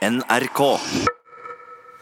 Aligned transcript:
NRK. 0.00 0.60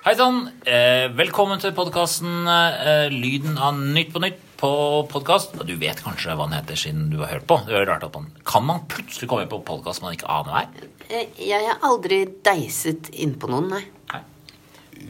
Hei 0.06 0.12
sann! 0.14 0.44
Eh, 0.62 1.08
velkommen 1.18 1.58
til 1.58 1.72
podkasten 1.74 2.46
eh, 2.46 3.08
Lyden 3.10 3.56
av 3.58 3.74
Nytt 3.74 4.12
på 4.14 4.20
Nytt 4.22 4.38
på 4.60 4.70
podkast. 5.10 5.56
Du 5.66 5.72
vet 5.80 5.98
kanskje 6.04 6.36
hva 6.38 6.46
den 6.46 6.54
heter 6.60 6.78
siden 6.78 7.08
du 7.10 7.16
har 7.24 7.32
hørt 7.32 7.48
på. 7.50 7.56
Det 7.66 7.74
er 7.74 7.88
rart 7.90 8.06
at 8.06 8.14
man, 8.14 8.28
Kan 8.46 8.68
man 8.68 8.84
plutselig 8.86 9.26
komme 9.32 9.48
på 9.50 9.58
podkast 9.66 10.04
man 10.04 10.14
ikke 10.14 10.30
aner 10.30 10.54
hva 10.54 10.62
er? 10.62 10.86
Eh, 11.10 11.26
Jeg 11.42 11.66
har 11.66 11.82
aldri 11.90 12.20
deiset 12.46 13.10
innpå 13.18 13.50
noen, 13.50 13.66
nei. 13.74 13.82
Nei. 14.14 14.22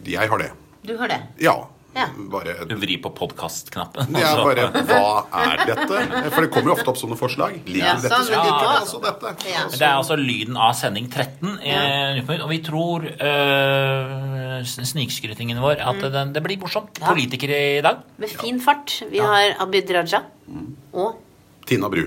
Jeg 0.09 0.33
har 0.33 0.41
det. 0.41 0.49
Du 0.89 0.95
har 0.97 1.13
det? 1.13 1.21
Ja. 1.45 1.59
Ja. 1.99 2.07
Bare 2.31 2.55
Du 2.71 2.75
vrir 2.79 3.01
på 3.03 3.11
podkast-knappen. 3.17 4.15
ja, 4.15 4.33
altså. 4.33 4.45
bare 4.47 4.85
Hva 4.87 5.43
er 5.43 5.63
dette? 5.67 6.03
For 6.31 6.45
det 6.45 6.51
kommer 6.55 6.71
jo 6.73 6.77
ofte 6.77 6.93
opp 6.93 7.01
sånne 7.01 7.19
forslag. 7.19 7.57
Ligger 7.67 7.89
Ja, 7.89 7.97
dette, 8.03 8.21
så 8.29 8.37
ja. 8.37 8.43
det 8.45 8.69
altså 8.75 9.01
dette. 9.03 9.33
Ja. 9.51 9.65
Det 9.73 9.83
er 9.83 9.97
altså 9.97 10.19
lyden 10.21 10.59
av 10.69 10.77
sending 10.79 11.09
13 11.11 11.57
i 11.59 11.75
Nytt 12.19 12.29
på 12.29 12.37
Nytt, 12.37 12.45
og 12.47 12.53
vi 12.53 12.61
tror 12.69 13.09
øh, 13.09 14.63
snikskrytingen 14.65 15.61
vår 15.63 15.83
at 15.83 16.01
det, 16.05 16.25
det 16.37 16.45
blir 16.45 16.61
morsomt. 16.63 17.03
Ja. 17.03 17.11
Politikere 17.11 17.59
i 17.79 17.83
dag. 17.85 18.05
Med 18.23 18.33
fin 18.39 18.63
fart. 18.63 19.01
Vi 19.11 19.21
har 19.23 19.57
Abid 19.65 19.91
Raja 19.95 20.23
og 20.95 21.19
Tina 21.69 21.91
Bru. 21.93 22.07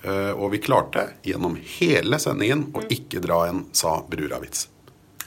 Eh, 0.00 0.32
og 0.32 0.50
vi 0.54 0.58
klarte 0.64 1.10
gjennom 1.26 1.58
hele 1.78 2.16
sendingen 2.22 2.70
å 2.72 2.82
ikke 2.88 3.20
dra 3.22 3.42
en 3.50 3.66
sa 3.76 3.98
Brura-vits. 4.08 4.68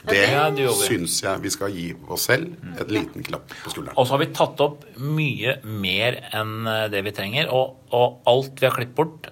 Det 0.04 0.24
Ja, 0.28 0.48
syns 0.76 1.20
jeg 1.24 1.40
vi 1.44 1.52
skal 1.52 1.72
gi 1.72 1.86
oss 2.12 2.26
selv 2.28 2.52
et 2.80 2.90
liten 2.92 3.24
klapp 3.24 3.48
på 3.62 3.72
skulderen. 3.72 3.96
Og 3.96 4.06
så 4.06 4.16
har 4.16 4.24
vi 4.24 4.32
tatt 4.36 4.60
opp 4.64 4.84
mye 5.00 5.58
mer 5.64 6.18
enn 6.36 6.66
øh, 6.68 6.88
det 6.92 7.04
vi 7.06 7.14
trenger, 7.16 7.48
og, 7.54 7.78
og 7.94 8.20
alt 8.28 8.60
vi 8.60 8.68
har 8.68 8.76
klippet 8.76 8.98
bort 9.00 9.30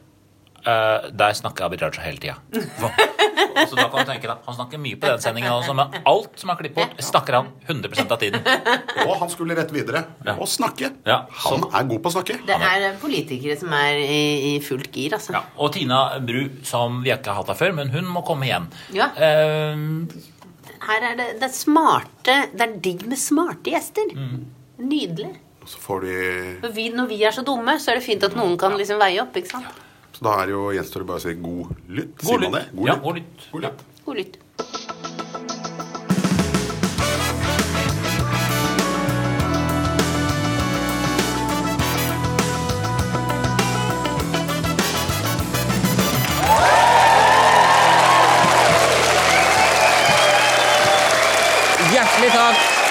Uh, 0.63 1.11
der 1.11 1.33
snakker 1.35 1.65
Abid 1.67 1.83
Raja 1.83 2.05
hele 2.05 2.21
tida. 2.23 2.37
Så 3.67 3.75
da 3.75 3.89
kan 3.91 4.05
du 4.05 4.11
tenke 4.13 4.29
deg, 4.29 4.45
Han 4.47 4.55
snakker 4.55 4.79
mye 4.79 4.95
på 4.95 5.09
den 5.11 5.23
sendingen 5.23 5.51
også, 5.51 5.75
men 5.75 5.97
alt 6.07 6.39
som 6.39 6.53
er 6.53 6.59
klippet 6.61 6.79
bort, 6.79 7.03
snakker 7.03 7.35
han 7.35 7.49
100% 7.67 8.15
av 8.15 8.21
tiden. 8.23 8.47
Og 9.09 9.17
han 9.25 9.33
skulle 9.33 9.57
rett 9.59 9.73
videre 9.75 10.05
og 10.37 10.47
snakke. 10.51 10.93
Ja, 11.09 11.25
Han 11.49 11.67
er 11.67 11.89
god 11.91 12.05
på 12.05 12.13
å 12.13 12.15
snakke. 12.15 12.39
Det 12.47 12.59
er 12.69 12.87
politikere 13.03 13.59
som 13.59 13.75
er 13.75 13.99
i, 14.05 14.23
i 14.53 14.55
fullt 14.63 14.95
gir, 14.95 15.17
altså. 15.19 15.35
Ja, 15.35 15.43
og 15.59 15.75
Tina 15.75 16.03
Bru, 16.23 16.45
som 16.69 17.03
vi 17.03 17.11
ikke 17.11 17.35
har 17.35 17.43
hatt 17.43 17.51
her 17.57 17.59
før, 17.59 17.75
men 17.83 17.91
hun 17.91 18.07
må 18.15 18.23
komme 18.27 18.47
igjen. 18.47 18.71
Ja. 18.95 19.11
Eh, 19.19 19.75
Her 20.83 21.05
er 21.13 21.17
det, 21.19 21.27
det 21.39 21.47
er 21.47 21.55
smarte 21.55 22.35
Det 22.53 22.65
er 22.65 22.73
digg 22.83 23.05
med 23.07 23.21
smarte 23.21 23.71
gjester. 23.71 24.13
Nydelig. 24.83 25.31
Så, 25.63 25.79
får 25.79 26.01
de, 26.03 26.15
når 26.65 26.73
vi, 26.75 26.89
når 26.91 27.07
vi 27.13 27.21
er 27.23 27.35
så 27.37 27.45
dumme, 27.47 27.77
så 27.79 27.93
er 27.93 28.01
det 28.01 28.07
fint 28.07 28.25
at 28.27 28.35
noen 28.35 28.57
kan 28.59 28.75
liksom 28.75 28.99
veie 28.99 29.21
opp. 29.23 29.37
ikke 29.39 29.53
sant? 29.55 29.83
så 30.13 30.27
da 30.27 30.33
er 30.43 30.51
det 30.51 30.55
jo 30.57 30.65
gjenstår 30.75 31.03
det 31.03 31.09
bare 31.09 31.21
å 31.21 31.25
si 31.25 31.35
god 31.41 31.71
lytt. 31.99 32.25
God 32.27 32.43
lytt. 32.45 32.73
Ja, 32.87 32.97
god 33.03 33.21
lytt. 33.21 33.47
God 33.53 33.65
lytt. 33.65 33.85
God 34.05 34.19
lytt. 34.19 34.37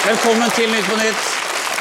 Velkommen 0.02 0.50
til 0.58 0.66
Nytt 0.66 0.88
på 0.90 0.96
Nytt. 0.98 1.26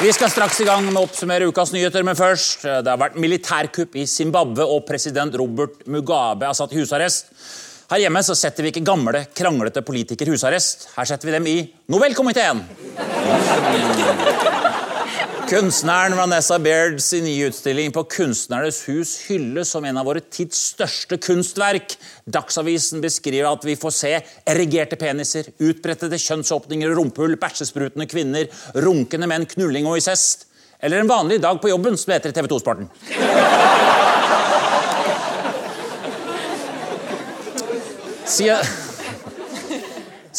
Vi 0.05 0.11
skal 0.13 0.29
straks 0.29 0.59
i 0.61 0.67
gang 0.69 0.83
med 0.85 0.99
å 1.01 1.07
oppsummere 1.07 1.47
ukas 1.49 1.71
nyheter, 1.73 2.05
men 2.05 2.19
først 2.19 2.67
Det 2.69 2.91
har 2.91 3.01
vært 3.01 3.17
militærkupp 3.17 3.97
i 3.97 4.05
Zimbabwe, 4.05 4.61
og 4.61 4.85
president 4.85 5.33
Robert 5.41 5.87
Mugabe 5.89 6.45
er 6.45 6.59
satt 6.59 6.75
i 6.77 6.83
husarrest. 6.83 7.33
Her 7.89 8.05
hjemme 8.05 8.21
så 8.23 8.37
setter 8.37 8.67
vi 8.67 8.75
ikke 8.75 8.85
gamle, 8.85 9.25
kranglete 9.33 9.81
politikere 9.81 10.29
i 10.29 10.37
husarrest. 10.37 10.91
Her 10.99 11.09
setter 11.09 11.31
vi 11.31 11.37
dem 11.39 11.49
i 11.49 11.57
Nobelkomiteen. 11.89 12.61
Kunstneren 15.51 16.15
Vanessa 16.15 16.61
Baird 16.62 17.01
sin 17.03 17.25
nye 17.27 17.48
utstilling 17.51 17.91
på 17.91 18.05
Kunstnernes 18.06 18.77
hus 18.87 19.16
hylles 19.27 19.72
som 19.75 19.83
en 19.84 19.97
av 19.99 20.06
våre 20.06 20.21
tids 20.22 20.61
største 20.77 21.16
kunstverk. 21.19 21.97
Dagsavisen 22.22 23.03
beskriver 23.03 23.49
at 23.50 23.65
vi 23.66 23.75
får 23.75 23.94
se 23.97 24.12
erigerte 24.47 24.94
peniser, 25.00 25.49
utbrettede 25.59 26.21
kjønnsåpninger 26.22 26.93
og 26.93 27.00
rumpehull, 27.00 27.34
bæsjesprutende 27.43 28.06
kvinner, 28.06 28.47
runkende 28.78 29.27
menn, 29.27 29.49
knulling 29.50 29.88
og 29.91 29.99
incest. 29.99 30.47
Eller 30.78 31.03
en 31.03 31.11
vanlig 31.11 31.41
dag 31.43 31.59
på 31.59 31.72
jobben, 31.72 31.99
som 31.99 32.15
heter 32.15 32.31
TV 32.31 32.47
2-sporten. 32.47 32.87
Siden... 38.37 38.90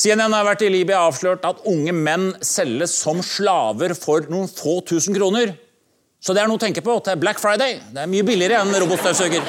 CNN 0.01 0.33
har 0.33 0.47
vært 0.47 0.63
i 0.65 0.69
Libya 0.73 1.03
avslørt 1.05 1.43
at 1.45 1.59
unge 1.69 1.93
menn 1.93 2.31
selges 2.41 2.95
som 3.03 3.19
slaver 3.21 3.93
for 3.93 4.25
noen 4.31 4.47
få 4.49 4.79
tusen 4.87 5.13
kroner. 5.13 5.53
Så 6.21 6.33
det 6.33 6.41
er 6.41 6.49
noe 6.49 6.57
å 6.57 6.63
tenke 6.63 6.81
på 6.85 6.95
til 7.05 7.19
Black 7.21 7.41
Friday. 7.41 7.77
Det 7.93 8.01
er 8.01 8.09
mye 8.09 8.25
billigere 8.25 8.63
enn 8.63 8.73
robotstøvsuger. 8.81 9.45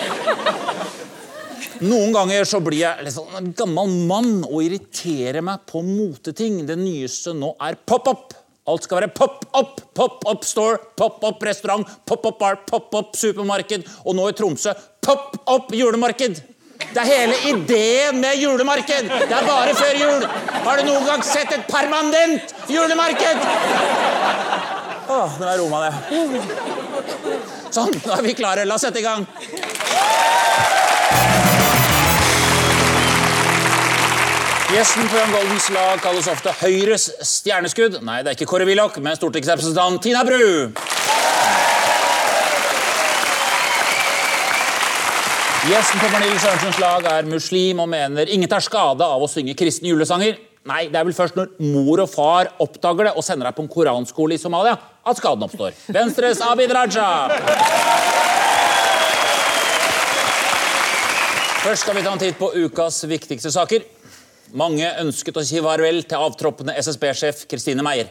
Noen 1.83 2.13
ganger 2.15 2.45
så 2.47 2.61
blir 2.63 2.83
jeg 2.83 3.15
sånn 3.15 3.33
en 3.39 3.49
gammel 3.57 3.97
mann 4.11 4.45
og 4.45 4.61
irriterer 4.67 5.41
meg 5.45 5.65
på 5.69 5.81
moteting. 5.87 6.61
Det 6.69 6.77
nyeste 6.79 7.33
nå 7.39 7.55
er 7.57 7.81
pop-up. 7.89 8.37
Alt 8.69 8.85
skal 8.87 9.01
være 9.01 9.15
pop-up, 9.17 9.81
pop-up 9.97 10.45
store, 10.47 10.77
pop-up 11.01 11.43
restaurant, 11.49 11.89
pop-up 12.07 12.39
bar, 12.39 12.61
pop-up 12.69 13.17
supermarked, 13.19 13.89
og 14.05 14.15
nå 14.15 14.29
i 14.31 14.37
Tromsø 14.39 14.77
pop-up 15.03 15.73
julemarked. 15.75 16.52
Det 16.93 17.01
er 17.03 17.09
hele 17.09 17.37
ideen 17.53 18.21
med 18.21 18.37
julemarked. 18.43 19.09
Det 19.09 19.37
er 19.39 19.47
bare 19.47 19.75
før 19.79 20.01
jul. 20.01 20.27
Har 20.67 20.81
du 20.81 20.89
noen 20.89 21.07
gang 21.07 21.25
sett 21.27 21.53
et 21.55 21.67
permanent 21.71 22.55
julemarked? 22.69 23.47
Åh, 25.13 25.39
nå 25.39 25.47
har 25.47 25.53
jeg 25.53 25.61
roma 25.63 25.85
det. 25.87 25.93
Sånn, 27.73 27.93
nå 28.05 28.17
er 28.17 28.27
vi 28.27 28.35
klare. 28.37 28.67
La 28.69 28.77
oss 28.79 28.85
sette 28.87 29.01
i 29.01 29.07
gang. 29.07 29.27
Gjesten 34.73 35.05
på 35.05 35.19
Jan 35.19 35.35
Goldens 35.35 35.67
lag 35.75 35.99
kalles 36.01 36.29
ofte 36.33 36.53
Høyres 36.63 37.11
stjerneskudd. 37.29 37.99
Nei, 38.09 38.23
det 38.25 38.33
er 38.33 38.39
ikke 38.39 38.49
Kåre 38.55 38.65
Willoch, 38.65 38.97
men 39.05 39.19
stortingsrepresentant 39.19 40.01
Tina 40.01 40.25
Bru. 40.25 40.73
Gjesten 45.63 46.01
på 46.03 46.09
Pernille 46.11 46.41
Sørensens 46.43 46.79
lag 46.83 47.05
er 47.07 47.27
muslim 47.31 47.79
og 47.85 47.87
mener 47.93 48.27
ingen 48.35 48.51
tar 48.51 48.65
skade 48.65 49.07
av 49.07 49.23
å 49.23 49.29
synge 49.31 49.55
kristne 49.55 49.93
julesanger. 49.93 50.41
Nei, 50.67 50.89
det 50.91 50.99
er 50.99 51.07
vel 51.07 51.15
først 51.15 51.39
når 51.39 51.53
mor 51.63 52.03
og 52.03 52.11
far 52.11 52.51
oppdager 52.65 53.07
det 53.07 53.13
og 53.15 53.23
sender 53.23 53.47
deg 53.47 53.55
på 53.55 53.63
en 53.63 53.71
koranskole 53.71 54.35
i 54.35 54.43
Somalia, 54.43 54.75
at 55.07 55.21
skaden 55.21 55.47
oppstår. 55.47 55.77
Venstres 55.95 56.43
Abid 56.43 56.75
Raja. 56.75 57.07
Først 61.63 61.87
skal 61.87 61.95
vi 61.95 62.03
ta 62.09 62.17
en 62.17 62.25
titt 62.25 62.43
på 62.43 62.51
ukas 62.59 62.99
viktigste 63.07 63.55
saker. 63.55 63.87
Mange 64.59 64.91
ønsket 65.05 65.39
å 65.39 65.47
si 65.47 65.63
farvel 65.63 66.03
til 66.03 66.27
avtroppende 66.27 66.75
SSB-sjef 66.83 67.47
Kristine 67.47 67.87
Meyer. 67.87 68.11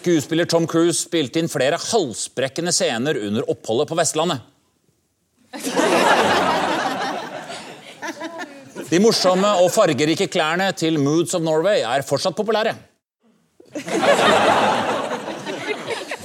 Skuespiller 0.00 0.48
Tom 0.48 0.64
Cruise 0.66 0.96
spilte 1.02 1.42
inn 1.42 1.50
flere 1.52 1.76
halsbrekkende 1.76 2.72
scener 2.72 3.18
under 3.20 3.44
oppholdet 3.52 3.90
på 3.90 3.98
Vestlandet. 3.98 4.40
De 8.90 8.98
morsomme 9.02 9.50
og 9.60 9.68
fargerike 9.74 10.30
klærne 10.32 10.70
til 10.78 10.96
Moods 11.02 11.36
of 11.36 11.44
Norway 11.44 11.84
er 11.84 12.06
fortsatt 12.06 12.38
populære. 12.38 12.72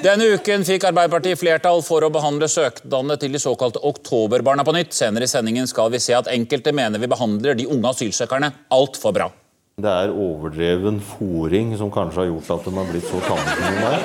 Denne 0.06 0.32
uken 0.38 0.64
fikk 0.66 0.86
Arbeiderpartiet 0.88 1.42
flertall 1.42 1.82
for 1.84 2.06
å 2.06 2.12
behandle 2.14 2.48
søknadene 2.50 3.18
til 3.22 3.36
de 3.36 3.42
såkalte 3.42 3.82
oktoberbarna 3.90 4.64
på 4.66 4.74
nytt. 4.78 4.96
Senere 4.96 5.28
i 5.28 5.32
sendingen 5.32 5.68
skal 5.68 5.92
vi 5.92 6.02
se 6.02 6.16
at 6.16 6.30
enkelte 6.32 6.74
mener 6.78 7.02
vi 7.02 7.12
behandler 7.12 7.58
de 7.58 7.68
unge 7.68 7.92
asylsøkerne 7.92 8.54
altfor 8.74 9.16
bra. 9.18 9.34
Det 9.76 9.92
er 9.92 10.08
overdreven 10.08 11.02
fòring 11.04 11.74
som 11.76 11.90
kanskje 11.92 12.22
har 12.22 12.30
gjort 12.30 12.52
at 12.54 12.64
de 12.64 12.72
har 12.78 12.86
blitt 12.88 13.10
så 13.10 13.18
tamme 13.26 13.56
som 13.58 13.66
de 13.76 13.84
er. 13.90 14.00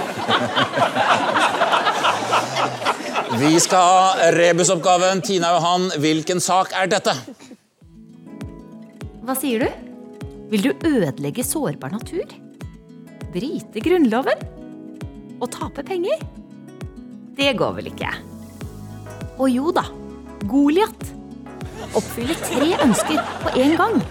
Vi 3.39 3.53
skal 3.63 3.79
ha 3.79 4.33
rebusoppgaven. 4.35 5.23
Tina 5.23 5.53
Johan, 5.55 5.87
hvilken 6.03 6.43
sak 6.43 6.75
er 6.75 6.91
dette? 6.91 7.15
Hva 9.23 9.39
sier 9.39 9.63
du? 9.63 9.71
Vil 10.51 10.67
du 10.67 10.73
ødelegge 10.91 11.47
sårbar 11.47 11.95
natur? 11.95 12.27
Bryte 13.31 13.79
Grunnloven? 13.87 14.43
Og 15.39 15.55
tape 15.55 15.87
penger? 15.87 16.19
Det 17.39 17.55
går 17.63 17.79
vel 17.79 17.95
ikke? 17.95 18.11
Og 19.39 19.47
jo 19.55 19.71
da, 19.71 19.87
Goliat. 20.51 21.15
Oppfyller 21.95 22.35
tre 22.43 22.75
ønsker 22.83 23.23
på 23.45 23.55
én 23.55 23.79
gang. 23.79 24.03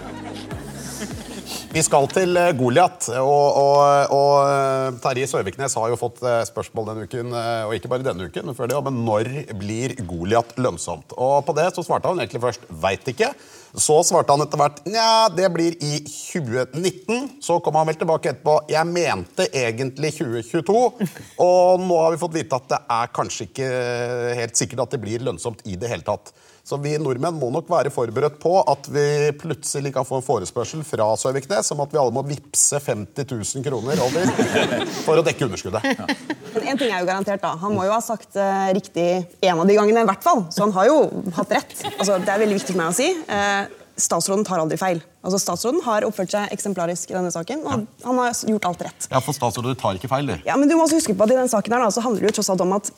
Vi 1.70 1.82
skal 1.86 2.08
til 2.10 2.34
eh, 2.34 2.48
Goliat, 2.58 3.04
og, 3.22 3.58
og, 3.60 4.14
og 4.16 4.32
eh, 4.42 4.96
Terje 5.04 5.28
Søviknes 5.30 5.76
har 5.78 5.92
jo 5.92 5.98
fått 6.00 6.18
eh, 6.26 6.40
spørsmål 6.48 6.88
denne 6.88 7.04
uken, 7.06 7.30
og 7.30 7.74
ikke 7.76 7.92
bare 7.92 8.02
denne 8.08 8.26
uken, 8.26 8.50
før 8.58 8.72
det, 8.72 8.80
men 8.88 8.98
når 9.06 9.30
blir 9.60 9.94
Goliat 10.02 10.50
lønnsomt? 10.58 11.14
Og 11.14 11.44
på 11.46 11.54
det 11.54 11.68
så 11.76 11.86
svarte 11.86 12.10
han 12.10 12.18
egentlig 12.18 12.42
først 12.42 12.66
veit 12.82 13.06
ikke. 13.14 13.30
Så 13.70 14.00
svarte 14.02 14.34
han 14.34 14.42
etter 14.42 14.58
hvert 14.58 14.82
nja, 14.90 15.30
det 15.30 15.46
blir 15.54 15.78
i 15.78 16.02
2019. 16.02 17.38
Så 17.38 17.60
kom 17.62 17.78
han 17.78 17.86
vel 17.86 18.00
tilbake 18.02 18.32
etterpå. 18.32 18.56
Jeg 18.74 18.90
mente 18.90 19.46
egentlig 19.54 20.10
2022. 20.18 21.08
Og 21.46 21.86
nå 21.86 22.02
har 22.02 22.10
vi 22.10 22.22
fått 22.24 22.34
vite 22.34 22.58
at 22.58 22.70
det 22.74 22.82
er 22.98 23.14
kanskje 23.14 23.46
ikke 23.46 23.74
helt 24.42 24.58
sikkert 24.58 24.88
at 24.88 24.98
det 24.98 25.04
blir 25.06 25.22
lønnsomt 25.22 25.62
i 25.70 25.78
det 25.78 25.94
hele 25.94 26.02
tatt. 26.02 26.34
Så 26.66 26.78
vi 26.82 26.92
nordmenn 27.00 27.38
må 27.40 27.48
nok 27.54 27.70
være 27.70 27.92
forberedt 27.94 28.38
på 28.42 28.52
at 28.70 28.88
vi 28.92 29.04
plutselig 29.40 29.92
kan 29.94 30.06
få 30.06 30.20
en 30.20 30.26
forespørsel 30.26 30.84
fra 30.86 31.08
Søviknes 31.20 31.72
om 31.74 31.82
at 31.84 31.94
vi 31.94 32.00
alle 32.02 32.14
må 32.14 32.24
vippse 32.28 32.80
50 32.84 33.26
000 33.32 33.64
kroner 33.66 34.02
over 34.04 34.34
for 35.04 35.20
å 35.20 35.26
dekke 35.26 35.48
underskuddet. 35.48 35.88
Ja. 36.00 36.66
en 36.72 36.78
ting 36.78 36.90
er 36.90 37.02
jo 37.02 37.06
garantert 37.08 37.42
da. 37.42 37.52
Han 37.60 37.74
må 37.76 37.84
jo 37.86 37.92
ha 37.92 38.00
sagt 38.02 38.36
uh, 38.38 38.70
riktig 38.74 39.04
en 39.46 39.60
av 39.60 39.68
de 39.68 39.74
gangene, 39.76 40.02
i 40.02 40.08
hvert 40.08 40.24
fall. 40.24 40.44
Så 40.50 40.64
han 40.64 40.72
har 40.74 40.88
jo 40.88 40.96
hatt 41.36 41.52
rett. 41.54 41.74
Altså, 41.92 42.16
det 42.22 42.32
er 42.32 42.42
veldig 42.42 42.56
viktig 42.58 42.74
for 42.74 42.80
meg 42.80 42.90
å 42.90 42.96
si. 42.96 43.08
Uh, 43.28 43.80
statsråden 44.00 44.44
tar 44.46 44.62
aldri 44.62 44.78
feil. 44.80 45.02
Altså, 45.24 45.40
statsråden 45.42 45.82
har 45.84 46.06
oppført 46.08 46.32
seg 46.32 46.54
eksemplarisk 46.54 47.12
i 47.12 47.16
denne 47.16 47.30
saken, 47.34 47.62
og 47.66 47.86
han 48.06 48.20
har 48.22 48.34
gjort 48.54 48.68
alt 48.70 48.84
rett. 48.88 49.08
Ja, 49.12 49.20
for 49.24 49.36
statsrådet 49.36 49.76
tar 49.80 49.98
ikke 49.98 50.10
feil, 50.10 50.30
du. 50.32 50.36
Ja, 50.48 50.56
men 50.60 50.70
du 50.70 50.76
må 50.78 50.86
også 50.86 51.00
huske 51.00 51.14
på 51.16 51.26
at 51.26 51.34
i 51.34 51.38
denne 51.38 51.52
saken 51.52 51.76
her 51.76 51.84
da, 51.84 51.92
så 51.94 52.04
handler 52.04 52.24
det 52.24 52.32
jo 52.32 52.38
tross 52.40 52.52
alt 52.54 52.64
om 52.64 52.76
at 52.78 52.90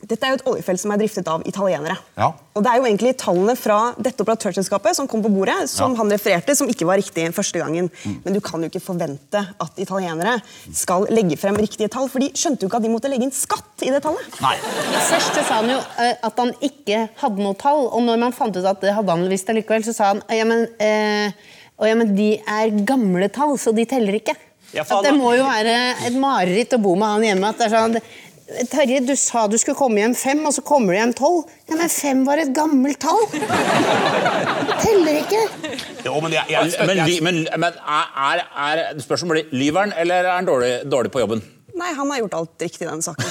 dette 0.00 0.24
er 0.26 0.32
jo 0.32 0.38
et 0.38 0.46
oljefelt 0.48 0.80
som 0.80 0.92
er 0.94 1.00
driftet 1.02 1.28
av 1.28 1.42
italienere. 1.46 1.96
Ja. 2.16 2.30
Og 2.56 2.64
det 2.64 2.70
er 2.72 2.78
jo 2.80 2.86
egentlig 2.88 3.12
tallene 3.20 3.54
fra 3.58 3.76
dette 4.00 4.24
operatørselskapet 4.24 4.96
som 4.96 5.06
kom 5.10 5.22
på 5.22 5.28
bordet, 5.32 5.68
som 5.68 5.92
Ja. 5.92 5.98
han 6.00 6.10
refererte, 6.10 6.56
som 6.56 6.68
ikke 6.68 6.86
var 6.88 6.96
riktig 6.96 7.26
første 7.36 7.60
gangen. 7.60 7.90
Men 8.24 8.32
du 8.34 8.40
kan 8.40 8.60
jo 8.62 8.68
ikke 8.70 8.80
forvente 8.82 9.42
at 9.60 9.78
italienere 9.78 10.40
skal 10.72 11.06
legge 11.10 11.36
frem 11.36 11.56
riktige 11.56 11.88
tall, 11.90 12.08
for 12.08 12.18
de 12.18 12.30
skjønte 12.32 12.62
jo 12.64 12.68
ikke 12.68 12.76
at 12.80 12.82
de 12.82 12.88
måtte 12.94 13.10
legge 13.12 13.24
inn 13.28 13.30
skatt 13.30 13.84
i 13.86 13.90
det 13.90 14.02
tallet. 14.02 14.40
Nei. 14.40 14.56
Først 15.10 15.34
så 15.36 15.44
sa 15.46 15.60
han 15.60 15.70
jo 15.70 15.78
eh, 15.98 16.14
at 16.22 16.36
han 16.36 16.52
ikke 16.60 17.08
hadde 17.20 17.44
noe 17.44 17.54
tall, 17.60 17.86
og 17.92 18.02
når 18.02 18.18
man 18.18 18.32
fant 18.32 18.56
ut 18.56 18.64
at 18.64 18.80
det 18.80 18.94
hadde 18.96 19.10
han 19.10 19.28
visst 19.28 19.48
allikevel, 19.52 19.84
så 19.84 19.94
sa 19.94 20.04
han 20.14 20.22
ja, 20.30 20.44
men, 20.44 20.66
eh, 20.80 21.32
ja, 21.80 21.94
men 21.94 22.14
de 22.16 22.38
er 22.46 22.70
gamle 22.84 23.28
tall, 23.28 23.56
så 23.58 23.72
de 23.76 23.84
teller 23.84 24.16
ikke. 24.20 24.34
Ja, 24.72 24.84
at 24.86 25.02
det 25.02 25.10
må 25.16 25.32
jo 25.34 25.42
være 25.42 25.72
et 26.06 26.14
mareritt 26.14 26.76
å 26.76 26.78
bo 26.82 26.92
med 26.94 27.08
han 27.08 27.22
hjemme. 27.26 27.48
at 27.48 27.58
det 27.58 27.66
er 27.66 27.72
sånn 27.74 27.96
Terje, 28.70 28.98
du 29.06 29.12
sa 29.18 29.44
du 29.46 29.56
skulle 29.60 29.78
komme 29.78 30.00
hjem 30.02 30.14
fem, 30.18 30.40
og 30.46 30.54
så 30.56 30.62
kommer 30.66 30.94
du 30.94 30.98
hjem 30.98 31.12
tolv. 31.14 31.44
Ja, 31.70 31.76
men 31.78 31.92
fem 31.92 32.24
var 32.26 32.40
et 32.42 32.50
gammelt 32.56 32.98
tall. 33.02 33.22
Teller 34.82 35.20
ikke. 35.20 35.42
Jo, 36.06 36.16
men 36.24 36.34
jeg, 36.34 36.44
jeg, 36.50 36.72
Men, 36.86 37.02
jeg, 37.04 37.22
men, 37.22 37.40
men 37.62 37.78
er, 37.78 38.42
er, 38.66 38.82
spørsmålet 39.02 39.54
lyver 39.54 39.86
han, 39.86 39.94
eller 40.02 40.26
er 40.26 40.34
han 40.34 40.48
dårlig, 40.48 40.72
dårlig 40.90 41.12
på 41.14 41.22
jobben? 41.22 41.44
Nei, 41.80 41.92
han 41.96 42.10
har 42.10 42.24
gjort 42.24 42.34
alt 42.40 42.64
riktig 42.66 42.84
i 42.84 42.90
den 42.90 43.02
saken. 43.02 43.24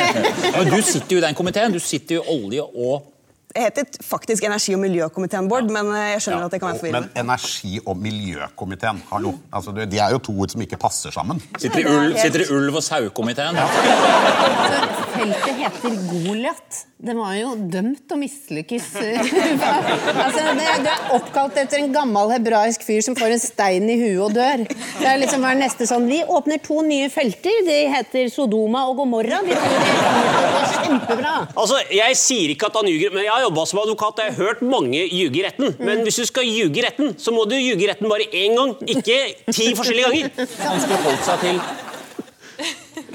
Men 0.56 0.70
du 0.70 0.78
sitter 0.86 1.16
jo 1.16 1.18
i 1.18 1.24
den 1.24 1.34
komiteen. 1.36 1.74
Du 1.74 1.82
sitter 1.82 2.20
jo 2.20 2.22
i 2.22 2.36
olje- 2.38 2.64
og 2.64 3.10
Det 3.50 3.62
heter 3.64 3.86
faktisk 4.06 4.44
energi- 4.46 4.74
og 4.76 4.80
miljøkomiteen, 4.84 5.48
Bård, 5.50 5.66
men 5.74 5.88
eh, 5.90 6.12
jeg 6.12 6.20
skjønner 6.22 6.44
at 6.46 6.52
det 6.54 6.60
kan 6.62 6.70
være 6.70 6.78
forvirrende. 6.78 7.08
men 7.16 7.24
energi- 7.24 7.80
og 7.84 7.96
miljøkomiteen, 7.98 9.00
hallo. 9.10 9.32
Altså, 9.52 9.72
de 9.74 9.98
er 9.98 10.10
jo 10.14 10.18
to 10.22 10.32
ord 10.44 10.52
som 10.54 10.62
ikke 10.62 10.78
passer 10.78 11.10
sammen. 11.10 11.42
Sitter 11.58 11.80
i 11.82 11.86
ulv, 11.90 12.14
sitter 12.22 12.44
i 12.44 12.46
ulv- 12.54 12.78
og 12.78 12.84
sauekomiteen. 12.86 13.58
Så 13.58 15.02
feltet 15.16 15.58
heter 15.64 15.98
Goliat. 16.12 16.84
Det 17.00 17.14
var 17.16 17.32
jo 17.38 17.54
dømt 17.72 18.12
å 18.12 18.16
mislykkes. 18.20 18.86
altså, 19.00 20.42
det, 20.58 20.66
det 20.84 20.90
er 20.92 21.14
oppkalt 21.16 21.56
etter 21.62 21.80
en 21.80 21.94
gammel 21.94 22.30
hebraisk 22.34 22.84
fyr 22.86 23.00
som 23.04 23.16
får 23.16 23.34
en 23.34 23.40
stein 23.42 23.88
i 23.88 23.96
huet 24.02 24.20
og 24.26 24.34
dør. 24.36 24.64
Det 25.00 25.08
er 25.08 25.16
liksom 25.22 25.40
hver 25.46 25.56
neste 25.58 25.88
sånn 25.88 26.06
Vi 26.10 26.20
åpner 26.28 26.60
to 26.62 26.82
nye 26.86 27.08
felter. 27.12 27.62
De 27.66 27.78
heter 27.96 28.28
Sodoma 28.32 28.84
og 28.90 29.00
Gomorra. 29.00 29.40
De 29.46 29.56
tror 29.56 29.74
det 29.80 29.94
kommer 29.96 30.68
til 30.68 30.84
kjempebra. 30.90 31.34
Altså, 31.56 31.80
Jeg 31.90 32.20
sier 32.20 32.52
ikke 32.54 32.68
at 32.70 32.76
han 32.82 32.90
ljuger, 32.92 33.14
men 33.16 33.24
jeg 33.26 33.39
har 33.40 33.48
jobba 33.48 33.66
som 33.66 33.80
advokat. 33.82 34.22
Jeg 34.24 34.34
har 34.34 34.44
hørt 34.44 34.62
mange 34.62 35.02
ljuge 35.08 35.40
i 35.40 35.44
retten. 35.46 35.74
Men 35.80 36.02
hvis 36.06 36.20
du 36.20 36.24
skal 36.28 36.46
ljuge 36.48 36.80
i 36.80 36.84
retten, 36.86 37.14
så 37.18 37.34
må 37.34 37.46
du 37.48 37.56
ljuge 37.58 37.86
i 37.86 37.88
retten 37.90 38.10
bare 38.10 38.28
én 38.32 38.56
gang, 38.58 38.74
ikke 38.86 39.20
ti 39.52 39.70
forskjellige 39.78 40.10
ganger. 40.10 40.50
Han 40.66 40.84
skulle 40.84 41.00
holdt 41.06 41.24
seg 41.28 41.46
til 41.46 41.62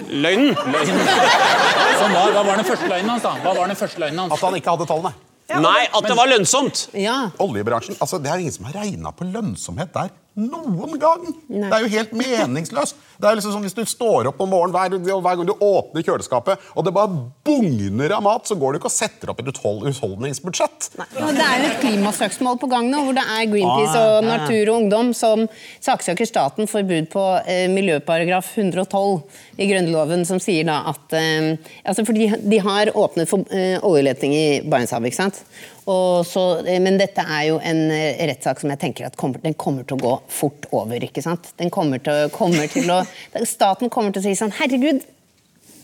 Løgnen. 0.09 0.55
løgnen. 0.55 1.05
var, 1.05 2.33
Hva 2.33 2.41
var 2.43 2.57
den 2.57 2.65
første 2.65 2.89
løgnen 2.89 3.09
hans? 3.13 3.23
da? 3.23 3.35
Hva 3.43 3.53
var 3.57 3.69
den 3.69 3.77
første 3.79 4.01
løgnen 4.01 4.25
hans? 4.25 4.33
At 4.33 4.43
han 4.47 4.57
ikke 4.57 4.73
hadde 4.73 4.89
tallene. 4.89 5.13
Nei, 5.61 5.81
at 5.93 6.07
det 6.09 6.15
var 6.17 6.29
lønnsomt. 6.29 6.87
Ja. 6.97 7.17
Oljebransjen, 7.43 7.97
altså 8.01 8.17
Det 8.17 8.31
er 8.33 8.41
ingen 8.41 8.53
som 8.55 8.65
har 8.65 8.79
regna 8.81 9.11
på 9.13 9.27
lønnsomhet 9.29 9.91
der 9.93 10.09
noen 10.35 10.97
gang! 10.99 11.21
Det 11.47 11.69
er 11.71 11.85
jo 11.85 11.91
helt 11.93 12.15
meningsløst. 12.17 12.97
Det 13.19 13.29
er 13.29 13.37
liksom 13.39 13.53
sånn 13.55 13.65
Hvis 13.65 13.75
du 13.77 13.83
står 13.87 14.29
opp 14.31 14.41
om 14.43 14.49
morgenen 14.51 14.75
hver, 14.75 15.19
hver 15.23 15.37
gang 15.39 15.47
du 15.47 15.53
åpner 15.55 16.03
kjøleskapet, 16.05 16.59
og 16.75 16.85
det 16.85 16.93
bare 16.95 17.19
bugner 17.47 18.11
av 18.17 18.23
mat, 18.25 18.47
så 18.49 18.57
går 18.59 18.73
du 18.75 18.79
ikke 18.79 18.89
og 18.91 18.95
setter 18.95 19.31
opp 19.31 19.39
et 19.43 19.51
uthold- 19.51 19.85
husholdningsbudsjett. 19.87 20.89
Det 20.95 21.45
er 21.45 21.63
jo 21.63 21.69
et 21.69 21.79
klimasøksmål 21.83 22.59
på 22.61 22.69
gang 22.71 22.89
nå, 22.91 23.03
hvor 23.07 23.15
det 23.17 23.23
er 23.25 23.49
Greenpeace 23.51 24.01
og 24.01 24.27
Natur 24.27 24.71
og 24.71 24.79
Ungdom 24.81 25.13
som 25.17 25.45
saksøker 25.83 26.27
staten 26.29 26.67
for 26.71 26.85
brudd 26.87 27.09
på 27.13 27.25
eh, 27.45 27.65
miljøparagraf 27.71 28.51
112 28.57 29.21
i 29.61 29.69
Grunnloven, 29.69 30.25
som 30.27 30.41
sier 30.43 30.67
da 30.67 30.81
at 30.91 31.15
eh, 31.15 31.53
altså 31.85 32.05
fordi 32.07 32.31
de 32.43 32.59
har 32.65 32.91
åpnet 32.97 33.29
for 33.29 33.45
eh, 33.55 33.77
oljeleting 33.85 34.35
i 34.35 34.45
Barentshavet, 34.65 35.11
ikke 35.13 35.21
sant? 35.23 35.41
Og 35.85 36.25
så, 36.25 36.43
eh, 36.65 36.79
men 36.81 36.97
dette 36.97 37.21
er 37.21 37.43
jo 37.51 37.59
en 37.61 37.83
eh, 37.93 38.17
rettssak 38.31 38.61
som 38.63 38.71
jeg 38.73 38.81
tenker 38.81 39.05
at 39.05 39.17
kommer, 39.19 39.41
den 39.43 39.53
kommer 39.53 39.85
til 39.85 39.99
å 39.99 40.01
gå 40.01 40.13
fort 40.33 40.65
over. 40.73 40.97
ikke 40.97 41.21
sant? 41.21 41.51
Den 41.61 41.69
kommer 41.73 42.01
til, 42.01 42.25
kommer 42.33 42.65
til 42.71 42.89
å, 42.89 43.03
Staten 43.45 43.91
kommer 43.93 44.15
til 44.15 44.23
å 44.23 44.25
si 44.27 44.35
sånn 44.39 44.55
Herregud, 44.59 45.03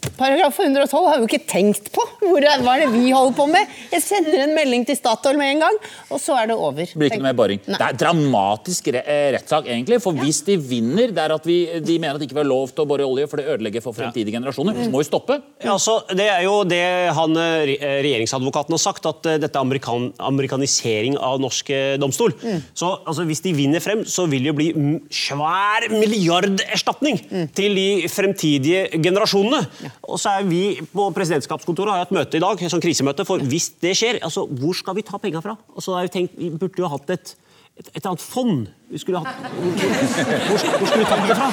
Paragraf 0.01 0.59
112 0.59 1.07
har 1.07 1.19
vi 1.19 1.25
jo 1.25 1.29
ikke 1.29 1.45
tenkt 1.49 1.91
på! 1.93 2.03
Hvor 2.21 2.41
er, 2.41 2.61
hva 2.65 2.73
er 2.77 2.85
det 2.85 2.93
vi 2.93 3.11
holder 3.13 3.35
på 3.37 3.45
med? 3.49 3.69
Jeg 3.91 4.01
sender 4.01 4.43
en 4.43 4.53
melding 4.55 4.85
til 4.87 4.97
Statoil 4.97 5.37
med 5.37 5.55
en 5.55 5.61
gang, 5.65 5.77
og 6.09 6.21
så 6.21 6.37
er 6.41 6.49
det 6.49 6.55
over. 6.57 6.85
Det 6.89 6.97
blir 6.97 7.11
ikke 7.11 7.19
noe 7.21 7.27
mer 7.27 7.37
boring. 7.37 7.61
Nei. 7.67 7.77
Det 7.77 7.87
er 7.87 7.99
dramatisk 8.01 8.89
re 8.95 9.03
eh, 9.05 9.27
rettssak, 9.35 9.69
egentlig. 9.69 9.99
For 10.01 10.17
hvis 10.17 10.41
de 10.47 10.57
vinner, 10.57 11.13
det 11.13 11.21
er 11.21 11.35
at 11.35 11.45
vi, 11.45 11.57
de 11.85 11.97
mener 12.01 12.17
at 12.17 12.23
det 12.23 12.29
ikke 12.29 12.39
var 12.39 12.49
lov 12.49 12.73
til 12.73 12.85
å 12.85 12.87
bore 12.89 13.05
olje, 13.05 13.27
for 13.29 13.41
det 13.41 13.47
ødelegger 13.55 13.85
for 13.85 13.97
fremtidige 13.97 14.37
generasjoner, 14.37 14.77
så 14.77 14.93
må 14.93 15.03
vi 15.03 15.09
stoppe. 15.09 15.37
Ja, 15.61 15.75
altså, 15.75 15.99
det 16.17 16.27
er 16.33 16.45
jo 16.47 16.55
det 16.69 16.81
han, 17.17 17.37
eh, 17.37 17.75
eh, 17.75 17.97
regjeringsadvokaten 18.07 18.77
har 18.77 18.83
sagt, 18.85 19.09
at 19.09 19.31
dette 19.45 19.53
er 19.53 19.61
amerikan 19.61 20.09
amerikanisering 20.31 21.17
av 21.17 21.37
norsk 21.43 21.69
domstol. 22.01 22.33
domstol. 22.33 22.61
Så 22.73 22.91
altså, 23.05 23.27
Hvis 23.29 23.43
de 23.45 23.53
vinner 23.55 23.83
frem, 23.83 24.01
så 24.05 24.25
vil 24.29 24.45
det 24.45 24.51
jo 24.51 24.57
bli 24.57 24.71
svær 25.13 25.87
milliarderstatning 25.93 27.21
til 27.55 27.77
de 27.77 27.87
fremtidige 28.11 28.87
generasjonene. 28.97 29.90
Og 30.07 30.19
så 30.21 30.37
er 30.39 30.47
vi 30.47 30.63
på 30.93 31.07
presidentskapskontoret 31.15 31.93
har 31.95 32.07
et 32.07 32.15
møte 32.15 32.39
i 32.39 32.43
dag, 32.43 32.61
et 32.61 32.73
sånn 32.73 32.83
krisemøte, 32.83 33.25
for 33.27 33.43
hvis 33.51 33.69
det 33.83 33.93
skjer, 33.97 34.21
altså, 34.25 34.45
hvor 34.47 34.77
skal 34.77 34.97
vi 34.97 35.05
ta 35.07 35.19
penga 35.21 35.43
fra? 35.43 35.55
Altså, 35.75 35.97
vi 36.01 36.13
tenkt, 36.13 36.37
Vi 36.37 36.49
burde 36.49 36.81
jo 36.81 36.91
hatt 36.91 37.09
et 37.15 37.35
et, 37.79 37.89
et 37.95 38.05
annet 38.05 38.21
fond. 38.21 38.67
Vi 38.91 38.99
skulle 38.99 39.21
hatt, 39.23 39.37
hvor, 39.55 39.61
hvor, 39.71 40.57
skulle 40.59 40.99
vi 40.99 41.05
tatt 41.07 41.21
det 41.29 41.35
fra? 41.39 41.45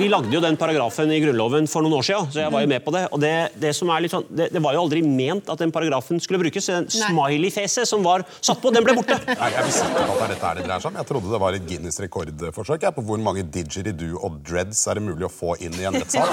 Vi 0.00 0.06
lagde 0.08 0.32
jo 0.32 0.40
den 0.40 0.56
paragrafen 0.56 1.10
i 1.12 1.18
Grunnloven 1.20 1.68
for 1.68 1.84
noen 1.84 1.98
år 1.98 2.06
siden, 2.08 2.30
så 2.32 2.40
jeg 2.40 2.54
var 2.54 2.64
jo 2.64 2.70
med 2.72 2.80
på 2.86 2.94
det. 2.94 3.02
og 3.12 3.20
Det, 3.20 3.32
det, 3.60 3.74
som 3.76 3.92
er 3.92 4.00
litt 4.06 4.14
sånn, 4.14 4.24
det, 4.32 4.46
det 4.54 4.62
var 4.64 4.72
jo 4.76 4.86
aldri 4.86 5.02
ment 5.04 5.50
at 5.52 5.60
den 5.60 5.74
paragrafen 5.74 6.22
skulle 6.24 6.40
brukes. 6.40 6.70
Den 6.72 6.88
smiley-fjeset 6.88 7.88
som 7.90 8.00
var 8.06 8.24
satt 8.40 8.62
på, 8.64 8.72
den 8.72 8.86
ble 8.86 8.96
borte. 8.96 9.18
Nei, 9.28 9.50
jeg 9.58 9.66
visste 9.68 9.90
ikke 9.90 10.06
at 10.06 10.08
det 10.08 10.24
er 10.24 10.32
dette 10.34 10.54
det 10.56 10.66
dreier 10.70 10.86
seg 10.86 10.90
om. 10.94 10.98
Jeg 11.02 11.10
trodde 11.12 11.34
det 11.34 11.42
var 11.44 11.58
et 11.58 11.68
Guinness 11.68 12.00
rekordforsøk 12.06 12.88
jeg, 12.88 12.96
på 12.96 13.06
hvor 13.10 13.20
mange 13.28 13.44
didgeridoo 13.44 14.24
og 14.24 14.40
dreads 14.48 14.86
er 14.88 14.96
det 14.96 15.04
mulig 15.10 15.28
å 15.28 15.32
få 15.34 15.58
inn 15.60 15.76
i 15.76 15.88
en 15.90 16.00
rettssak. 16.00 16.32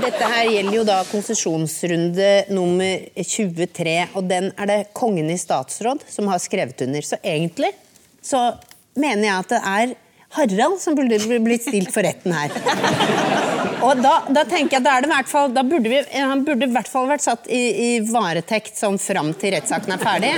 Dette 0.00 0.28
her 0.32 0.46
gjelder 0.48 0.76
jo 0.78 0.82
da 0.88 0.98
konsesjonsrunde 1.10 2.28
nummer 2.54 3.02
23, 3.20 3.96
og 4.16 4.28
den 4.30 4.48
er 4.56 4.70
det 4.70 4.78
Kongen 4.96 5.28
i 5.28 5.36
statsråd 5.40 6.06
som 6.08 6.30
har 6.32 6.40
skrevet 6.40 6.80
under. 6.86 7.04
Så 7.04 7.18
egentlig 7.20 7.72
så 8.24 8.46
mener 8.96 9.26
jeg 9.26 9.36
at 9.36 9.52
det 9.52 9.60
er 9.74 9.94
Harald 10.38 10.78
som 10.80 10.96
burde 10.96 11.18
blitt 11.44 11.66
stilt 11.66 11.92
for 11.92 12.06
retten 12.06 12.32
her. 12.32 13.58
Og 13.80 14.00
da, 14.02 14.12
da 14.28 14.42
tenker 14.48 14.76
jeg, 14.76 14.84
da 14.84 14.96
er 14.96 15.04
det 15.04 15.10
hvert 15.10 15.30
fall, 15.30 15.50
da 15.54 15.62
burde 15.66 15.90
vi, 15.90 16.00
Han 16.16 16.42
burde 16.46 16.66
i 16.66 16.72
hvert 16.74 16.88
fall 16.90 17.08
vært 17.10 17.24
satt 17.24 17.48
i, 17.50 17.60
i 17.60 17.90
varetekt 18.06 18.78
sånn 18.78 18.98
fram 19.00 19.32
til 19.40 19.54
rettssaken 19.54 19.94
er 19.96 20.02
ferdig. 20.02 20.32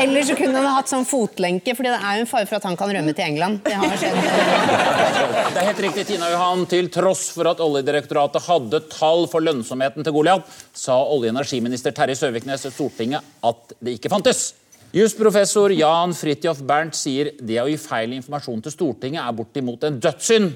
Eller 0.00 0.26
så 0.26 0.36
kunne 0.38 0.60
han 0.60 0.78
hatt 0.78 0.92
sånn 0.92 1.06
fotlenke, 1.08 1.74
fordi 1.76 1.92
det 1.92 1.98
er 1.98 2.20
jo 2.20 2.24
en 2.24 2.30
fare 2.30 2.48
for 2.48 2.60
at 2.60 2.68
han 2.68 2.78
kan 2.80 2.92
rømme 2.96 3.14
til 3.16 3.26
England. 3.26 3.60
Det 3.66 3.76
har 3.76 3.96
skjedd. 4.00 4.20
Det 4.20 5.60
er 5.60 5.68
helt 5.68 5.82
riktig, 5.86 6.06
Tina 6.08 6.30
Johan. 6.32 6.64
Til 6.70 6.88
tross 6.92 7.26
for 7.34 7.50
at 7.50 7.60
Oljedirektoratet 7.64 8.46
hadde 8.46 8.82
tall 8.92 9.26
for 9.30 9.44
lønnsomheten 9.44 10.06
til 10.06 10.16
Goliat, 10.16 10.48
sa 10.72 10.96
olje- 11.02 11.30
og 11.30 11.36
energiminister 11.36 11.94
Terje 11.96 12.16
Søviknes 12.18 12.64
til 12.64 12.74
Stortinget 12.74 13.36
at 13.46 13.76
det 13.80 13.98
ikke 13.98 14.12
fantes. 14.12 14.50
Jusprofessor 14.90 15.70
Jan 15.70 16.16
Fridtjof 16.18 16.64
Bernt 16.66 16.96
sier 16.98 17.30
det 17.38 17.60
å 17.62 17.68
gi 17.70 17.76
feil 17.78 18.16
informasjon 18.16 18.64
til 18.64 18.74
Stortinget 18.74 19.22
er 19.22 19.36
bortimot 19.36 19.84
en 19.86 20.00
dødssynd. 20.02 20.50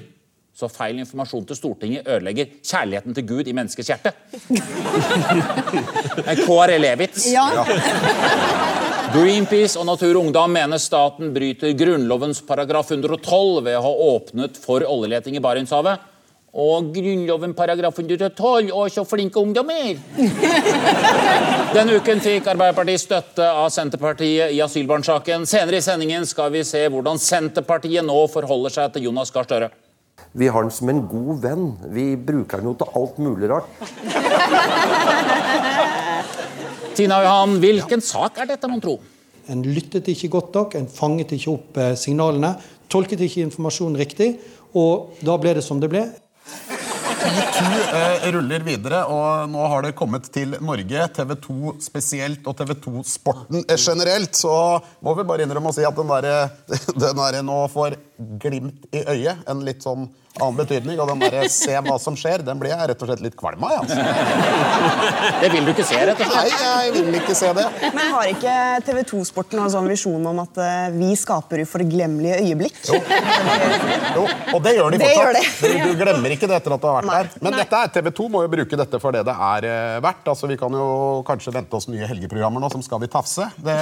Så 0.55 0.69
feil 0.71 1.01
informasjon 1.03 1.43
til 1.49 1.57
Stortinget 1.59 2.07
ødelegger 2.07 2.47
kjærligheten 2.63 3.15
til 3.17 3.25
Gud 3.27 3.47
i 3.51 3.53
menneskets 3.57 3.89
hjerte. 3.91 4.13
En 6.31 6.39
KRL-vits. 6.39 7.25
Ja. 7.33 7.43
Greenpeace 9.11 9.75
og 9.79 9.85
Natur 9.89 10.13
og 10.15 10.21
Ungdom 10.23 10.55
mener 10.55 10.79
staten 10.79 11.33
bryter 11.35 11.75
Grunnlovens 11.75 12.39
paragraf 12.47 12.89
112 12.91 13.65
ved 13.67 13.75
å 13.75 13.83
ha 13.83 13.93
åpnet 14.15 14.55
for 14.59 14.87
oljeleting 14.87 15.35
i 15.35 15.43
Barentshavet. 15.43 16.11
Og 16.55 16.87
Grunnloven 16.95 17.51
paragraf 17.51 17.99
112, 17.99 18.71
og 18.71 18.87
så 18.91 19.03
flinke 19.03 19.41
ungdommer! 19.43 19.99
Denne 21.75 21.99
uken 21.99 22.23
fikk 22.23 22.47
Arbeiderpartiet 22.53 23.03
støtte 23.03 23.49
av 23.51 23.67
Senterpartiet 23.75 24.55
i 24.55 24.61
asylbarnsaken. 24.63 25.43
Senere 25.51 25.83
i 25.83 25.83
sendingen 25.83 26.23
skal 26.23 26.55
vi 26.55 26.63
se 26.63 26.87
hvordan 26.87 27.19
Senterpartiet 27.19 28.07
nå 28.07 28.21
forholder 28.31 28.79
seg 28.79 28.95
til 28.95 29.09
Jonas 29.09 29.35
Gahr 29.35 29.51
Støre. 29.51 29.75
Vi 30.35 30.49
har 30.51 30.65
den 30.65 30.71
som 30.75 30.89
en 30.91 30.97
god 31.07 31.37
venn. 31.45 31.69
Vi 31.95 32.09
bruker 32.19 32.59
den 32.59 32.67
jo 32.67 32.73
til 32.79 32.89
alt 32.99 33.19
mulig 33.23 33.47
rart. 33.47 33.69
Tina 36.95 37.21
Johan, 37.23 37.55
hvilken 37.63 38.01
sak 38.03 38.41
er 38.43 38.47
dette, 38.49 38.67
mon 38.67 38.81
tro? 38.83 38.97
En 39.51 39.59
lyttet 39.63 40.07
ikke 40.11 40.29
godt 40.33 40.55
nok, 40.57 40.75
en 40.75 40.87
fanget 40.91 41.31
ikke 41.37 41.51
opp 41.53 41.77
eh, 41.79 41.95
signalene, 41.99 42.55
tolket 42.91 43.21
ikke 43.23 43.45
informasjonen 43.45 43.95
riktig, 43.99 44.29
og 44.75 45.15
da 45.23 45.37
ble 45.39 45.53
det 45.55 45.63
som 45.63 45.79
det 45.79 45.89
ble. 45.91 46.03
TV2 47.25 47.61
eh, 47.97 48.27
ruller 48.35 48.61
videre, 48.65 48.99
og 49.11 49.49
nå 49.51 49.67
har 49.71 49.81
det 49.87 49.97
kommet 49.97 50.27
til 50.33 50.49
Norge. 50.59 51.07
TV2 51.15 51.75
spesielt 51.83 52.47
og 52.49 52.53
TV2 52.59 53.03
Sporten 53.07 53.63
eh, 53.63 53.79
generelt. 53.79 54.35
Så 54.35 54.51
må 55.05 55.15
vi 55.15 55.27
bare 55.27 55.43
innrømme 55.47 55.71
å 55.71 55.77
si 55.77 55.83
at 55.87 55.95
den 55.95 56.11
der, 56.11 56.25
den 57.05 57.23
der 57.23 57.41
nå 57.45 57.57
får 57.71 57.91
glimt 58.43 58.79
i 58.91 59.05
øyet. 59.15 59.35
En 59.49 59.63
litt 59.65 59.81
sånn 59.85 60.09
annen 60.41 60.57
betydning. 60.59 60.99
Og 60.99 61.09
den 61.11 61.23
der 61.23 61.47
se 61.51 61.75
hva 61.85 61.97
som 62.01 62.17
skjer, 62.19 62.43
den 62.45 62.59
blir 62.61 62.73
jeg 62.73 62.89
rett 62.91 63.03
og 63.03 63.09
slett 63.09 63.23
litt 63.23 63.37
kvalm 63.39 63.63
av. 63.67 63.83
Altså. 63.83 63.97
Det 65.41 65.51
vil 65.53 65.67
du 65.67 65.71
ikke 65.73 65.85
se, 65.87 65.99
rett 66.09 66.21
og 66.21 66.31
slett? 66.31 66.55
Nei, 66.55 66.85
jeg 66.85 66.93
vil 66.95 67.19
ikke 67.19 67.37
se 67.37 67.51
det. 67.57 67.65
Men 67.95 68.13
har 68.15 68.31
ikke 68.31 68.55
TV 68.87 69.01
2-sporten 69.11 69.63
en 69.63 69.71
sånn 69.73 69.89
visjon 69.91 70.29
om 70.31 70.41
at 70.43 70.61
eh, 70.63 70.87
vi 70.95 71.11
skaper 71.19 71.63
uforglemmelige 71.65 72.41
øyeblikk? 72.43 72.81
Jo, 74.15 74.25
og 74.55 74.59
det 74.63 74.75
gjør 74.77 74.95
de 74.95 75.01
Det 75.01 75.11
gjør 75.11 75.31
fortsatt. 75.31 75.61
Du, 75.65 75.89
du 75.91 75.99
glemmer 75.99 76.35
ikke 76.35 76.49
det 76.51 76.59
etter 76.59 76.75
at 76.75 76.83
du 76.83 76.89
har 76.89 76.99
vært 76.99 77.11
der. 77.11 77.43
Men 77.45 77.59
dette 77.59 77.81
er, 77.81 77.93
TV 77.97 78.11
2 78.19 78.29
må 78.31 78.43
jo 78.45 78.51
bruke 78.55 78.79
dette 78.79 79.01
for 79.03 79.15
det 79.15 79.25
det 79.27 79.35
er 79.35 79.67
uh, 79.69 79.99
verdt. 80.03 80.31
Altså, 80.31 80.49
vi 80.51 80.57
kan 80.59 80.75
jo 80.75 80.87
kanskje 81.27 81.53
vente 81.55 81.79
oss 81.79 81.89
nye 81.91 82.07
helgeprogrammer 82.09 82.63
nå 82.63 82.71
som 82.73 82.83
Skal 82.85 83.01
vi 83.01 83.09
tafse. 83.11 83.47
Det, 83.65 83.75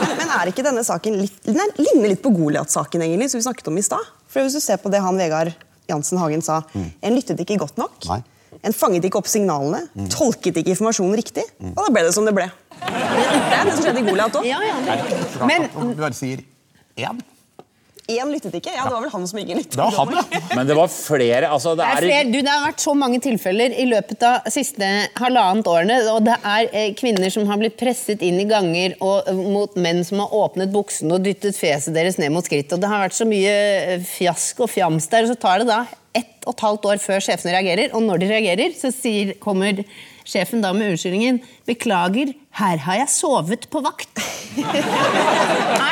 Men 0.00 0.30
er 0.40 0.50
ikke 0.50 0.64
denne 0.64 0.84
saken 0.86 1.18
litt, 1.20 1.38
den 1.44 1.60
er- 1.60 1.74
ligner 1.80 2.12
litt 2.12 2.22
på 2.24 2.32
Goliat-saken, 2.34 3.02
egentlig, 3.04 3.30
som 3.32 3.40
vi 3.40 3.46
snakket 3.46 3.68
om 3.72 3.78
i 3.78 3.84
stad? 3.84 4.12
For 4.36 4.44
hvis 4.44 4.52
du 4.58 4.60
ser 4.60 4.76
på 4.76 4.90
det 4.92 5.00
han 5.00 5.16
Vegard 5.16 5.54
Jansen 5.88 6.18
Hagen 6.20 6.42
sa, 6.44 6.58
en 6.76 7.14
lyttet 7.16 7.40
ikke 7.40 7.56
godt 7.62 7.78
nok. 7.80 7.94
Nei. 8.10 8.18
En 8.66 8.74
fanget 8.76 9.04
ikke 9.08 9.20
opp 9.20 9.28
signalene, 9.30 9.82
tolket 10.12 10.58
ikke 10.60 10.74
informasjonen 10.74 11.16
riktig, 11.16 11.44
og 11.72 11.78
da 11.80 11.86
ble 11.94 12.02
det 12.04 12.12
som 12.12 12.26
det 12.28 12.34
ble. 12.36 12.44
Det 12.76 13.56
er 13.56 13.64
det 13.68 13.76
som 13.78 13.84
skjedde 13.86 14.02
i 14.02 14.04
Goliat 14.10 14.36
òg. 14.36 14.44
Ja, 14.48 14.60
ja, 14.64 14.76
det. 14.84 14.98
men, 15.48 15.66
Du 15.72 16.02
bare 16.02 16.16
sier 16.16 16.44
én. 17.00 17.24
Én 18.06 18.28
lyttet 18.30 18.54
ikke. 18.54 18.70
Ja, 18.70 18.84
det 18.86 18.94
var 18.94 19.02
vel 19.02 19.10
han 19.10 19.24
som 19.26 19.38
ikke 19.40 19.56
lyttet. 19.58 19.74
Det 19.74 19.82
var 19.82 19.96
han, 19.98 20.12
ja. 20.14 20.40
Men 20.54 20.68
det 20.68 20.76
var 20.78 20.90
flere. 20.92 21.48
altså 21.50 21.72
det 21.74 21.82
Det 21.82 21.86
er, 21.86 21.96
er... 21.96 22.06
flere, 22.06 22.30
du, 22.30 22.38
det 22.38 22.52
har 22.52 22.62
vært 22.62 22.84
så 22.84 22.94
mange 22.94 23.18
tilfeller 23.24 23.74
i 23.74 23.86
løpet 23.90 24.22
av 24.28 24.46
siste 24.54 24.90
halvannet 25.18 25.66
årene. 25.72 25.96
og 26.12 26.22
Det 26.28 26.36
er 26.38 26.68
eh, 26.70 26.92
kvinner 26.98 27.34
som 27.34 27.50
har 27.50 27.58
blitt 27.58 27.74
presset 27.80 28.22
inn 28.22 28.38
i 28.38 28.46
ganger 28.46 28.94
og, 29.00 29.26
eh, 29.26 29.34
mot 29.56 29.74
menn 29.74 30.04
som 30.06 30.22
har 30.22 30.34
åpnet 30.38 30.70
buksene 30.74 31.18
og 31.18 31.26
dyttet 31.26 31.58
fjeset 31.58 31.96
deres 31.98 32.20
ned 32.22 32.30
mot 32.36 32.46
skrittet. 32.46 32.76
og 32.78 32.84
Det 32.84 32.92
har 32.94 33.08
vært 33.08 33.18
så 33.18 33.26
mye 33.26 33.54
eh, 33.96 34.06
fjask 34.06 34.62
og 34.62 34.70
fjams 34.70 35.10
der. 35.10 35.26
og 35.26 35.34
Så 35.34 35.40
tar 35.42 35.64
det 35.64 35.70
da 35.72 35.82
ett 36.16 36.46
og 36.46 36.54
et 36.54 36.66
halvt 36.68 36.86
år 36.92 37.02
før 37.02 37.24
sjefene 37.26 37.58
reagerer. 37.58 37.90
Og 37.90 38.06
når 38.06 38.22
de 38.22 38.30
reagerer, 38.30 38.76
så 38.78 38.94
sier, 38.94 39.34
kommer 39.42 39.82
sjefen 40.26 40.62
da 40.62 40.72
med 40.74 40.94
unnskyldningen 40.94 41.42
'Beklager, 41.66 42.32
her 42.56 42.80
har 42.86 42.96
jeg 43.02 43.10
sovet 43.12 43.66
på 43.72 43.82
vakt'. 43.84 44.22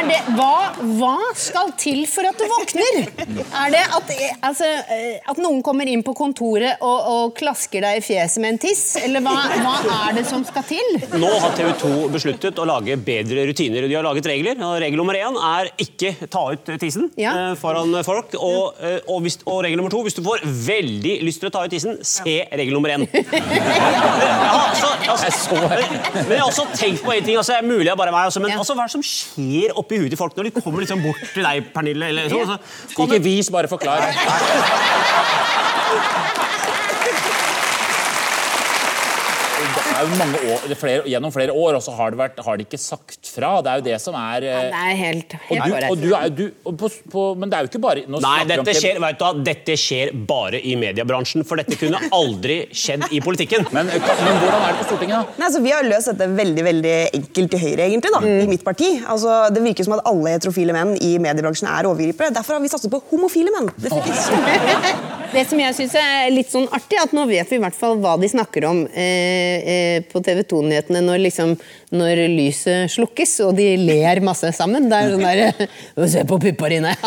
Det, 0.05 0.17
hva, 0.37 0.73
hva 0.99 1.17
skal 1.37 1.71
til 1.81 2.03
for 2.09 2.25
at 2.29 2.37
du 2.41 2.45
våkner? 2.49 2.99
Er 3.57 3.71
det 3.73 3.81
at, 3.97 4.11
altså, 4.45 4.67
eh, 4.93 5.17
at 5.29 5.39
noen 5.41 5.63
kommer 5.65 5.89
inn 5.89 6.03
på 6.05 6.13
kontoret 6.17 6.81
og, 6.85 7.09
og 7.15 7.35
klasker 7.39 7.85
deg 7.85 8.01
i 8.01 8.05
fjeset 8.05 8.41
med 8.43 8.55
en 8.55 8.61
tiss? 8.65 8.83
Eller 9.01 9.25
hva, 9.25 9.35
hva 9.65 9.75
er 10.11 10.19
det 10.19 10.25
som 10.29 10.45
skal 10.49 10.65
til? 10.69 10.99
Nå 11.21 11.31
har 11.41 11.55
TV 11.57 11.71
2 11.81 11.93
besluttet 12.13 12.61
å 12.61 12.67
lage 12.69 12.97
bedre 13.01 13.47
rutiner. 13.49 13.89
De 13.89 13.97
har 13.97 14.05
laget 14.07 14.29
regler. 14.29 14.61
og 14.65 14.77
Regel 14.85 15.01
nummer 15.01 15.17
én 15.21 15.39
er 15.51 15.71
ikke 15.85 16.15
ta 16.33 16.45
ut 16.53 16.73
tissen 16.81 17.11
Ja. 17.21 17.33
eh, 17.51 17.55
foran 17.61 17.93
folk. 18.05 18.37
Og, 18.41 18.77
eh, 18.81 18.99
og, 19.09 19.23
hvis, 19.25 19.39
og 19.49 19.63
regel 19.65 19.81
nummer 19.81 19.93
to 19.93 20.03
hvis 20.05 20.17
du 20.19 20.23
får 20.25 20.45
veldig 20.45 21.17
lyst 21.25 21.41
til 21.45 21.49
å 21.49 21.55
ta 21.57 21.65
ut 21.65 21.73
tissen, 21.73 21.97
se 22.05 22.39
regel 22.53 22.77
nummer 22.77 22.93
én. 22.93 23.09
Ja, 23.09 24.53
altså, 24.69 24.93
altså, 25.13 25.61
men 26.29 26.39
også 26.55 26.79
tenkt 26.79 27.03
på 27.05 27.11
en 27.15 27.25
ting. 27.25 27.37
Altså, 27.37 27.53
det 27.53 27.59
er 27.63 27.69
mulig 27.69 27.89
jeg 27.91 27.99
bare 27.99 28.15
meg, 28.15 28.29
altså, 28.31 28.41
men 28.45 28.55
altså, 28.55 28.75
hva 28.77 28.87
er 28.87 28.93
det 28.93 28.97
som 28.97 29.07
skjer 29.09 29.75
oppi 29.81 29.99
huet 30.03 30.11
til 30.15 30.21
folk 30.21 30.37
når 30.39 30.49
de 30.49 30.55
kommer 30.61 30.85
liksom 30.85 31.03
bort 31.05 31.21
til 31.35 31.43
deg, 31.47 31.69
Pernille? 31.75 32.13
Eller, 32.15 32.29
så, 32.31 32.45
altså, 32.45 32.57
Ikke 33.03 33.23
vis, 33.25 33.51
bare 33.51 33.69
forklar. 33.69 33.97
Det 34.05 34.15
er 40.05 40.13
jo 40.13 40.19
mange 40.21 40.41
år, 40.53 40.65
det 40.69 40.75
er 40.77 40.81
flere, 40.81 41.05
Gjennom 41.15 41.33
flere 41.35 41.55
år 41.55 41.79
og 41.79 41.83
så 41.85 41.95
har 41.97 42.15
det, 42.15 42.29
har 42.47 42.59
de 42.59 42.67
ikke 42.67 42.81
sagt 42.81 43.29
fra. 43.29 43.51
Det 43.65 43.73
er 43.73 43.81
jo 43.81 43.85
det 43.87 43.99
som 44.03 44.17
er 44.19 44.47
eh, 44.49 44.61
Det 44.71 44.81
er 44.81 44.99
helt, 45.01 45.35
og 45.35 45.57
du, 45.57 45.75
og 45.89 45.97
du 46.01 46.09
er, 46.17 46.29
du, 46.35 46.45
på, 46.81 46.91
på, 47.13 47.25
Men 47.41 47.53
det 47.53 47.59
er 47.59 47.67
jo 47.67 47.73
ikke 47.73 47.83
bare 47.85 48.05
nå 48.11 48.21
Nei, 48.25 48.37
dette 48.49 48.77
skjer, 48.79 49.01
du, 49.01 49.43
dette 49.47 49.77
skjer 49.81 50.15
bare 50.29 50.61
i 50.61 50.77
mediebransjen, 50.81 51.45
for 51.49 51.61
dette 51.61 51.79
kunne 51.81 52.01
aldri 52.15 52.61
skjedd 52.75 53.09
i 53.15 53.21
politikken. 53.25 53.67
Men, 53.75 53.91
men 53.91 54.41
hvordan 54.43 54.61
er 54.61 54.71
det 54.71 54.79
på 54.81 54.89
Stortinget, 54.89 55.17
da? 55.17 55.39
Nei, 55.41 55.49
altså, 55.49 55.63
vi 55.65 55.75
har 55.75 55.89
løst 55.89 56.13
dette 56.13 56.31
veldig 56.39 56.67
veldig 56.69 56.95
enkelt 57.21 57.55
til 57.55 57.65
Høyre, 57.65 57.89
egentlig, 57.89 58.15
da, 58.15 58.23
i 58.45 58.49
mitt 58.51 58.65
parti. 58.67 58.91
Altså, 59.03 59.45
det 59.55 59.65
virker 59.65 59.89
som 59.89 59.97
at 59.99 60.05
alle 60.11 60.37
heterofile 60.37 60.77
menn 60.77 60.97
i 61.01 61.17
mediebransjen 61.23 61.71
er 61.71 61.91
overgripere. 61.91 62.33
Derfor 62.35 62.59
har 62.59 62.65
vi 62.65 62.73
satset 62.73 62.93
på 62.93 63.03
homofile 63.13 63.55
menn. 63.55 63.71
Det. 63.81 63.93
Det 65.35 65.43
som 65.51 65.59
jeg 65.59 65.75
synes 65.75 65.95
er 65.99 66.29
litt 66.31 66.51
sånn 66.53 66.69
artig, 66.71 66.99
at 67.03 67.11
nå 67.17 67.25
vet 67.27 67.51
vi 67.51 67.57
i 67.59 67.63
hvert 67.63 67.75
fall 67.75 67.97
hva 67.99 68.13
de 68.23 68.29
snakker 68.31 68.69
om 68.69 68.85
eh, 68.87 69.73
eh, 69.75 69.97
på 70.07 70.23
TV 70.23 70.45
2-nyhetene 70.47 71.01
når, 71.03 71.19
liksom, 71.25 71.57
når 71.99 72.23
lyset 72.31 72.93
slukkes 72.95 73.33
og 73.49 73.57
de 73.59 73.73
ler 73.81 74.23
masse 74.23 74.53
sammen. 74.55 74.87
Det 74.91 75.01
er 75.01 75.11
sånn 75.11 75.27
der 75.27 75.73
Se 76.15 76.23
på 76.29 76.39
puppa 76.39 76.71
dine! 76.71 76.95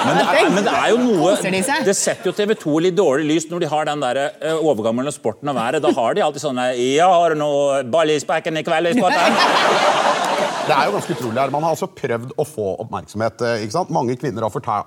Men 0.00 0.16
det, 0.16 0.22
er, 0.24 0.46
men 0.48 0.64
det 0.64 0.72
er 0.72 0.86
jo 0.94 0.98
noe? 1.02 1.34
Det 1.84 1.92
setter 1.92 2.30
jo 2.30 2.32
TV 2.32 2.54
2 2.56 2.78
litt 2.86 2.96
dårlig 2.96 3.26
lys 3.28 3.46
når 3.50 3.60
de 3.60 3.68
har 3.68 3.84
den 3.84 4.00
der 4.00 4.20
eh, 4.24 4.56
overgangen 4.56 5.02
mellom 5.02 5.12
sporten 5.12 5.52
og 5.52 5.58
været. 5.58 5.82
Da 5.84 5.92
har 5.92 6.16
de 6.16 6.24
alltid 6.24 6.44
sånne 6.46 6.70
Ja, 6.78 7.10
har 7.12 7.34
du 7.34 7.42
noe 7.42 7.82
ball 7.84 8.14
i 8.14 8.16
spekken 8.22 8.56
i 8.56 8.64
kveld 8.64 8.94
i 8.94 8.96
sporten? 8.96 10.16
Det 10.70 10.76
er 10.78 10.86
jo 10.86 10.92
ganske 10.94 11.14
utrolig 11.16 11.40
her. 11.42 11.50
Man 11.50 11.64
har 11.66 11.74
altså 11.74 11.88
prøvd 11.98 12.32
å 12.38 12.44
få 12.46 12.66
oppmerksomhet. 12.84 13.42
eh, 13.42 13.64
ikke 13.64 13.74
sant? 13.74 13.90
Mange 13.90 14.14
kvinner 14.20 14.46
har 14.46 14.52
fortalt, 14.54 14.86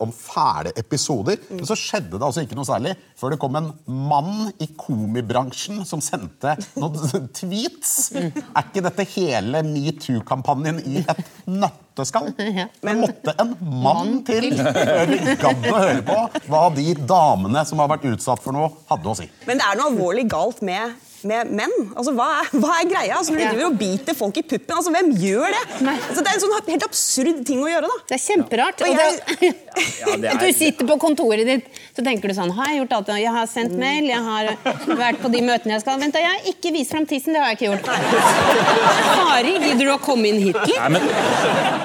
Mm. 0.00 0.02
om 0.02 0.10
fæle 0.12 0.72
episoder. 0.76 1.38
Men 1.50 1.64
så 1.68 1.76
skjedde 1.78 2.18
det 2.18 2.22
altså 2.26 2.42
ikke 2.42 2.56
noe 2.58 2.66
særlig 2.66 2.96
før 3.16 3.30
det 3.30 3.38
kom 3.38 3.54
en 3.56 3.70
mann 3.86 4.52
i 4.58 4.66
komibransjen 4.80 5.84
som 5.86 6.00
sendte 6.02 6.56
noen 6.76 7.28
tweets. 7.38 8.10
Mm. 8.12 8.32
Er 8.56 8.64
ikke 8.66 8.82
dette 8.88 9.06
hele 9.14 9.62
metoo-kampanjen 9.66 10.80
i 10.86 11.04
et 11.06 11.22
nøtteskall? 11.46 12.32
Men 12.86 13.00
måtte 13.04 13.34
en 13.38 13.54
mann 13.82 14.22
til 14.26 14.50
før 14.56 15.06
vi 15.12 15.36
gadd 15.40 15.68
å 15.70 15.76
høre 15.76 16.02
på 16.06 16.18
hva 16.50 16.64
de 16.74 16.88
damene 17.06 17.62
som 17.68 17.78
har 17.82 17.88
vært 17.94 18.08
utsatt 18.10 18.42
for 18.42 18.56
noe, 18.56 18.72
hadde 18.90 19.06
å 19.06 19.16
si. 19.16 19.28
Men 19.46 19.60
det 19.62 19.66
er 19.70 19.78
noe 19.78 19.92
alvorlig 19.92 20.26
galt 20.32 20.62
med, 20.66 20.96
med 21.24 21.50
menn. 21.52 21.72
Altså, 21.96 22.12
hva, 22.16 22.26
er, 22.40 22.48
hva 22.62 22.70
er 22.80 22.88
greia? 22.88 23.16
Altså, 23.18 23.32
når 23.34 23.38
du 23.38 23.44
Ja. 23.44 23.50
driver 23.52 23.66
og 23.70 23.78
biter 23.78 24.14
folk 24.14 24.36
i 24.36 24.42
puppen, 24.42 24.76
altså, 24.76 24.90
hvem 24.94 25.10
gjør 25.20 25.46
det? 25.52 25.62
Altså, 25.90 26.20
det 26.24 26.28
er 26.30 26.34
en 26.34 26.40
sånn 26.44 26.68
helt 26.70 26.86
absurd 26.86 27.44
ting 27.46 27.60
å 27.64 27.68
gjøre. 27.68 27.88
da. 27.90 27.98
Det 28.08 28.16
er 28.16 28.24
kjemperart. 28.24 28.80
Og 28.80 28.88
Og 28.88 28.96
jeg- 28.96 29.54
Ja, 30.00 30.16
det 30.16 30.24
er- 30.32 30.38
Du 30.40 30.52
sitter 30.52 30.86
på 30.86 30.98
kontoret 30.98 31.44
ditt 31.46 31.66
så 31.96 32.02
tenker 32.04 32.28
du 32.28 32.34
sånn 32.34 32.50
Har 32.54 32.66
jeg 32.66 32.80
gjort 32.82 32.92
alt? 32.96 33.06
Jeg 33.20 33.30
har 33.32 33.46
sendt 33.46 33.72
mail, 33.78 34.04
jeg 34.04 34.18
har 34.18 34.56
vært 34.96 35.18
på 35.20 35.30
de 35.30 35.40
møtene 35.40 35.72
jeg 35.76 35.80
skal. 35.82 35.98
Vent, 35.98 36.12
da, 36.12 36.18
jeg 36.20 36.28
har 36.28 36.52
ikke 36.52 36.72
vist 36.72 36.90
fram 36.90 37.06
tissen. 37.06 37.32
Det 37.32 37.40
har 37.42 37.54
jeg 37.54 37.58
ikke 37.58 37.68
gjort. 37.70 37.84
Kari, 39.20 39.58
gidder 39.58 39.84
du 39.84 39.92
å 39.94 40.00
komme 40.00 40.26
inn 40.28 40.40
hit? 40.40 40.56
Nei, 40.56 40.88
men 40.88 41.02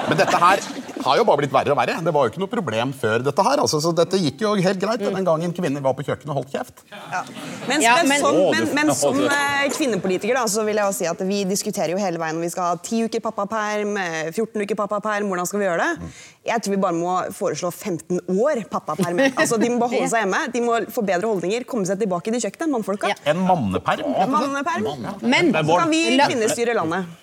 Men 0.08 0.16
dette 0.18 0.36
her 0.38 0.58
har 1.06 1.16
jo 1.20 1.24
bare 1.28 1.40
blitt 1.40 1.52
verre 1.54 1.72
og 1.72 1.78
verre. 1.78 1.94
Det 2.04 2.12
var 2.14 2.26
jo 2.26 2.32
ikke 2.32 2.42
noe 2.42 2.50
problem 2.52 2.92
før 2.96 3.22
dette 3.26 3.44
her. 3.46 3.62
Altså, 3.62 3.80
så 3.84 3.92
dette 3.96 4.18
gikk 4.20 4.42
jo 4.44 4.52
helt 4.60 4.80
greit 4.82 5.02
den 5.04 5.26
gangen 5.26 5.54
kvinner 5.56 5.80
var 5.84 5.94
på 5.98 6.04
kjøkkenet 6.06 6.32
og 6.34 6.40
holdt 6.42 6.52
kjeft. 6.54 6.82
Men, 7.68 7.82
Ja, 7.84 7.96
men, 8.02 8.08
men- 8.12 8.20
som, 8.24 8.38
men, 8.54 8.68
men 8.74 8.94
som 9.02 9.16
du- 9.18 9.26
eh, 9.26 9.66
kvinnepolitiker 9.76 10.34
da, 10.38 10.44
så 10.50 10.64
vil 10.66 10.76
jeg 10.80 10.84
også 10.90 11.04
si 11.04 11.08
at 11.10 11.22
vi 11.28 11.42
diskuterer 11.48 11.94
jo 11.94 12.00
hele 12.02 12.18
veien 12.22 12.36
om 12.38 12.44
vi 12.44 12.50
skal 12.52 12.72
ha 12.74 12.76
10 12.82 13.06
uker 13.08 13.20
pappaperm, 13.24 13.96
eh, 14.02 14.30
14 14.32 14.62
uker 14.66 14.78
pappaperm, 14.82 15.28
hvordan 15.30 15.46
skal 15.50 15.60
vi 15.62 15.68
gjøre 15.70 15.86
det? 15.86 16.10
Jeg 16.46 16.62
tror 16.62 16.76
vi 16.76 16.80
bare 16.84 16.94
må 16.98 17.16
foreslå 17.34 17.72
15 17.72 18.20
år 18.36 18.64
pappaperm. 18.70 19.20
Altså, 19.46 19.58
de 19.62 19.68
må 19.70 19.78
bare 19.82 19.94
holde 19.96 20.08
seg 20.10 20.24
hjemme, 20.24 20.40
de 20.54 20.60
må 20.64 20.78
få 20.92 21.02
bedre 21.06 21.28
holdninger, 21.30 21.64
komme 21.68 21.86
seg 21.86 21.98
tilbake 22.00 22.32
til 22.34 22.40
kjøkkenet, 22.46 22.72
mannfolka. 22.72 23.12
Ja. 23.12 23.18
En 23.32 23.44
manneperm. 23.46 24.10
En 24.16 24.30
Manneperm. 24.32 24.88
Men 25.22 25.52
Så 25.54 25.78
kan 25.78 25.90
vi 25.90 26.02
kvinnestyre 26.06 26.28
kvinner 26.32 26.52
styre 26.54 26.74
landet. 26.78 27.14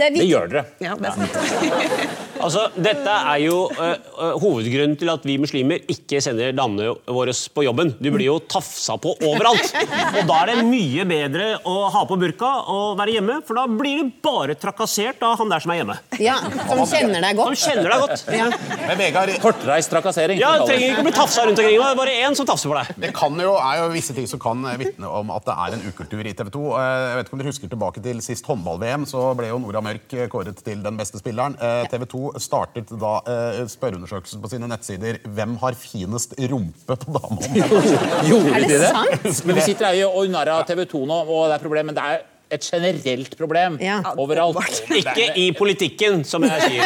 det 0.00 0.08
det 0.16 0.26
gjør 0.28 0.48
dere. 0.52 0.64
Ja, 0.80 0.94
det 0.94 1.08
er 1.08 1.16
sant. 1.20 2.26
Altså, 2.40 2.66
dette 2.80 3.14
er 3.32 3.40
jo 3.44 3.56
øh, 3.70 4.34
hovedgrunnen 4.40 4.96
til 5.00 5.10
at 5.12 5.24
vi 5.28 5.36
muslimer 5.40 5.82
ikke 5.92 6.20
sender 6.24 6.54
damene 6.56 6.94
våre 7.08 7.34
på 7.54 7.64
jobben. 7.66 7.92
Du 8.00 8.08
blir 8.14 8.26
jo 8.30 8.38
tafsa 8.50 8.96
på 9.00 9.12
overalt. 9.28 9.72
Og 10.20 10.22
da 10.28 10.38
er 10.42 10.52
det 10.52 10.66
mye 10.68 11.04
bedre 11.08 11.48
å 11.68 11.76
ha 11.92 12.02
på 12.08 12.18
burka 12.20 12.50
og 12.72 12.98
være 13.00 13.16
hjemme, 13.18 13.40
for 13.46 13.60
da 13.60 13.66
blir 13.70 14.00
du 14.00 14.12
bare 14.24 14.56
trakassert 14.60 15.22
av 15.26 15.36
han 15.40 15.52
der 15.52 15.64
som 15.64 15.74
er 15.74 15.80
hjemme. 15.82 15.96
Ja, 16.20 16.38
Som 16.68 16.82
kjenner 16.88 17.24
deg 17.24 17.38
godt. 17.38 17.60
Som 17.60 17.70
kjenner 17.70 17.92
deg 17.94 18.04
godt. 18.04 18.24
Ja. 18.40 18.48
Men 18.86 19.00
Vegard, 19.00 19.34
Kortreist 19.42 19.92
trakassering. 19.92 20.40
Ja, 20.40 20.54
du 20.56 20.64
det 20.64 20.70
trenger 20.72 20.94
ikke 20.94 21.04
å 21.04 21.08
bli 21.08 21.14
tafsa 21.16 21.46
rundt 21.46 21.60
omkring. 21.60 21.78
Det 21.80 21.90
er 21.90 22.00
bare 22.00 22.16
én 22.26 22.38
som 22.38 22.48
tafser 22.48 22.72
på 22.72 22.78
deg. 22.78 22.92
Det 23.04 23.12
kan 23.16 23.40
jo, 23.44 23.54
er 23.60 23.82
jo 23.82 23.90
visse 23.94 24.16
ting 24.16 24.28
som 24.30 24.42
kan 24.42 24.64
vitne 24.80 25.10
om 25.20 25.32
at 25.34 25.46
det 25.48 25.56
er 25.66 25.76
en 25.76 25.86
ukultur 25.90 26.24
i 26.24 26.34
TV 26.36 26.52
2. 26.56 26.64
Jeg 26.80 27.18
vet 27.18 27.28
ikke 27.28 27.36
om 27.36 27.42
dere 27.44 27.52
husker 27.52 27.72
tilbake 27.74 28.04
til 28.04 28.24
sist 28.24 28.48
håndball-VM, 28.48 29.06
så 29.10 29.30
ble 29.38 29.50
jo 29.52 29.60
Nora 29.62 29.82
Mørk 29.84 30.16
kåret 30.32 30.60
til 30.64 30.82
den 30.84 30.98
beste 31.00 31.20
spilleren. 31.20 31.56
TV 31.90 32.06
2 32.10 32.29
startet 32.38 32.90
da 33.00 33.12
eh, 33.26 33.62
spørreundersøkelsen 33.72 34.42
på 34.42 34.50
sine 34.52 34.68
nettsider 34.70 35.18
'Hvem 35.24 35.56
har 35.62 35.74
finest 35.74 36.34
rumpe 36.38 36.96
på 36.96 37.14
damene? 37.16 37.68
Gjorde 38.28 38.54
Er 38.54 38.60
det 38.60 38.68
de 38.68 38.78
det? 38.78 38.90
sant? 38.90 39.44
Men 39.46 39.56
vi 39.56 39.60
sitter 39.66 39.86
her 39.90 39.94
jo 40.04 40.10
og 40.14 40.28
narrer 40.30 40.62
TV 40.68 40.84
2 40.86 41.06
nå, 41.06 41.20
og 41.26 41.48
det 41.50 41.54
er 41.58 41.64
problem, 41.64 41.86
men 41.86 41.94
det 41.98 42.04
er 42.04 42.20
et 42.50 42.64
generelt 42.66 43.36
problem 43.38 43.78
Ja. 43.80 44.00
overalt. 44.18 44.82
Ikke 45.00 45.28
i 45.38 45.52
politikken, 45.52 46.24
som 46.24 46.42
jeg 46.42 46.62
sier. 46.66 46.82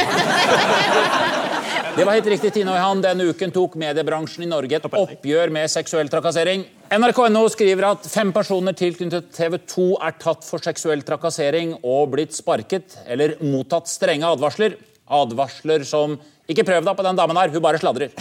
Det 1.96 2.02
var 2.04 2.16
helt 2.16 2.26
riktig, 2.26 2.50
Tine 2.52 2.72
og 2.72 2.76
Johan. 2.76 3.02
Denne 3.04 3.26
uken 3.30 3.52
tok 3.54 3.76
mediebransjen 3.78 4.42
i 4.42 4.48
Norge 4.50 4.76
et 4.80 4.86
oppgjør 4.90 5.52
med 5.54 5.70
seksuell 5.70 6.08
trakassering. 6.10 6.64
NRK.no 6.90 7.44
skriver 7.54 7.86
at 7.92 8.08
fem 8.10 8.32
personer 8.34 8.74
tilknyttet 8.76 9.30
TV 9.32 9.60
2 9.70 9.84
er 10.02 10.16
tatt 10.20 10.42
for 10.46 10.58
seksuell 10.62 11.04
trakassering 11.06 11.76
og 11.86 12.10
blitt 12.16 12.34
sparket 12.34 12.98
eller 13.06 13.36
mottatt 13.46 13.86
strenge 13.88 14.26
advarsler. 14.26 14.74
Advarsler 15.14 15.84
som 15.88 16.18
Ikke 16.50 16.64
prøv 16.68 16.84
deg 16.84 16.96
på 16.98 17.04
den 17.06 17.16
damen 17.16 17.38
her, 17.40 17.48
hun 17.54 17.62
bare 17.64 17.78
sladrer. 17.80 18.10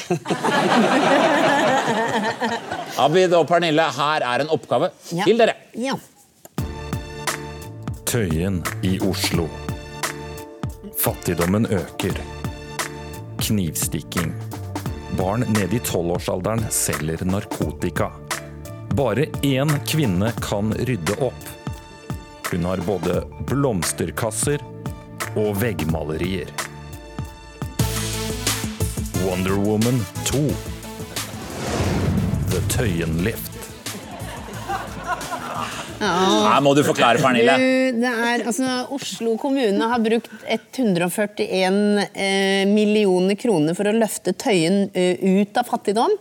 Abid 3.04 3.34
og 3.36 3.48
Pernille, 3.50 3.84
her 3.98 4.24
er 4.24 4.40
en 4.46 4.52
oppgave 4.54 4.88
Ja. 5.12 5.26
til 5.28 5.38
dere. 5.42 5.56
Ja. 5.76 5.98
Tøyen 8.08 8.62
i 8.86 8.96
Oslo. 9.04 9.50
Fattigdommen 11.04 11.66
øker. 11.66 12.16
Knivstikking. 13.44 14.32
Barn 15.18 15.44
ned 15.54 15.74
i 15.74 15.80
tolvårsalderen 15.84 16.64
selger 16.72 17.26
narkotika. 17.28 18.12
Bare 18.96 19.26
én 19.44 19.74
kvinne 19.90 20.32
kan 20.42 20.72
rydde 20.88 21.18
opp. 21.20 21.50
Hun 22.52 22.66
har 22.70 22.78
både 22.86 23.24
blomsterkasser 23.50 24.62
og 25.36 25.56
veggmalerier. 25.60 26.48
Wonder 29.24 29.56
Woman 29.56 30.06
2. 30.26 30.40
The 32.52 32.60
Tøyen 32.70 33.24
Lift. 33.24 33.52
Her 36.04 36.60
må 36.66 36.74
du 36.76 36.82
forklare, 36.84 37.22
Pernille. 37.24 37.56
Det 37.96 38.12
er, 38.12 38.44
altså, 38.44 38.82
Oslo 38.92 39.38
kommune 39.40 39.88
har 39.94 40.04
brukt 40.04 40.34
141 40.44 41.80
eh, 42.12 42.66
millioner 42.68 43.40
kroner 43.40 43.78
for 43.78 43.88
å 43.88 43.96
løfte 43.96 44.36
Tøyen 44.36 44.90
eh, 44.92 45.16
ut 45.40 45.56
av 45.62 45.72
fattigdom. 45.72 46.18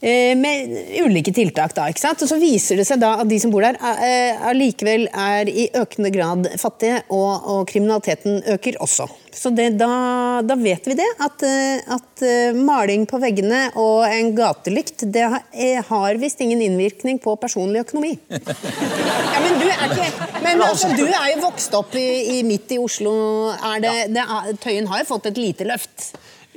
Eh, 0.00 0.34
med 0.40 0.76
ulike 1.04 1.30
tiltak. 1.36 1.76
da, 1.78 1.86
ikke 1.92 2.02
sant? 2.08 2.26
Og 2.26 2.32
Så 2.32 2.42
viser 2.42 2.80
det 2.80 2.88
seg 2.88 3.02
da 3.04 3.20
at 3.22 3.30
de 3.30 3.38
som 3.38 3.54
bor 3.54 3.62
der, 3.62 3.78
eh, 3.78 4.34
allikevel 4.50 5.06
er 5.14 5.46
i 5.46 5.70
økende 5.76 6.10
grad 6.10 6.54
fattige, 6.58 7.04
og, 7.08 7.46
og 7.46 7.66
kriminaliteten 7.70 8.42
øker 8.56 8.82
også. 8.82 9.06
Så 9.32 9.50
det, 9.54 9.68
da, 9.78 9.90
da 10.42 10.56
vet 10.58 10.86
vi 10.90 10.96
det, 10.98 11.06
at, 11.22 11.42
eh, 11.46 11.92
at 11.94 12.22
eh, 12.26 12.56
maling 12.56 13.06
på 13.08 13.20
veggene 13.22 13.68
og 13.78 14.02
en 14.08 14.32
gatelykt 14.36 15.04
det 15.14 15.22
har, 15.22 15.44
eh, 15.54 15.78
har 15.86 16.18
visst 16.20 16.42
ingen 16.42 16.62
innvirkning 16.64 17.20
på 17.22 17.36
personlig 17.40 17.84
økonomi. 17.86 18.16
Ja, 19.30 19.38
men 19.44 19.60
du 19.60 19.66
er, 19.70 19.84
ikke, 19.86 20.26
men 20.44 20.60
altså, 20.64 20.90
du 20.92 21.04
er 21.06 21.30
jo 21.30 21.38
vokst 21.44 21.74
opp 21.78 21.94
i, 21.96 22.08
i 22.34 22.40
midt 22.44 22.74
i 22.74 22.78
Oslo. 22.82 23.12
Er 23.54 23.80
det, 23.80 23.94
det 24.12 24.24
Tøyen 24.60 24.88
har 24.90 25.00
jo 25.00 25.08
fått 25.08 25.30
et 25.30 25.38
lite 25.40 25.64
løft. 25.68 26.10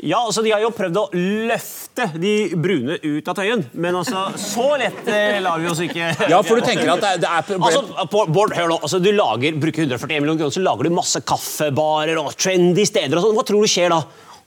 Ja, 0.03 0.19
altså 0.19 0.41
De 0.43 0.51
har 0.51 0.59
jo 0.63 0.71
prøvd 0.75 0.97
å 0.99 1.03
løfte 1.13 2.09
de 2.19 2.33
brune 2.59 2.97
ut 2.99 3.29
av 3.29 3.37
Tøyen, 3.37 3.63
men 3.71 3.95
altså, 3.95 4.25
så 4.39 4.65
lett 4.81 5.07
eh, 5.07 5.37
lar 5.43 5.61
vi 5.63 5.69
oss 5.71 5.79
ikke 5.85 6.09
Ja, 6.33 6.41
for 6.43 6.59
du 6.59 6.65
tenker 6.67 6.91
at 6.91 7.03
det 7.03 7.11
er, 7.13 7.21
det 7.23 7.29
er 7.29 7.63
Altså, 7.63 7.83
Bård, 8.11 8.55
hør 8.57 8.73
nå. 8.73 8.79
Altså, 8.81 8.99
du 9.03 9.11
lager, 9.15 9.55
bruker 9.61 9.85
141 9.85 10.19
millioner 10.19 10.41
kroner, 10.43 10.57
så 10.57 10.65
lager 10.65 10.89
du 10.89 10.97
masse 10.97 11.23
kaffebarer 11.23 12.19
og 12.19 12.33
trendy 12.35 12.85
steder. 12.89 13.15
og 13.19 13.27
sånn. 13.27 13.37
Hva 13.37 13.47
tror 13.47 13.63
du 13.63 13.71
skjer 13.71 13.93
da? 13.93 14.01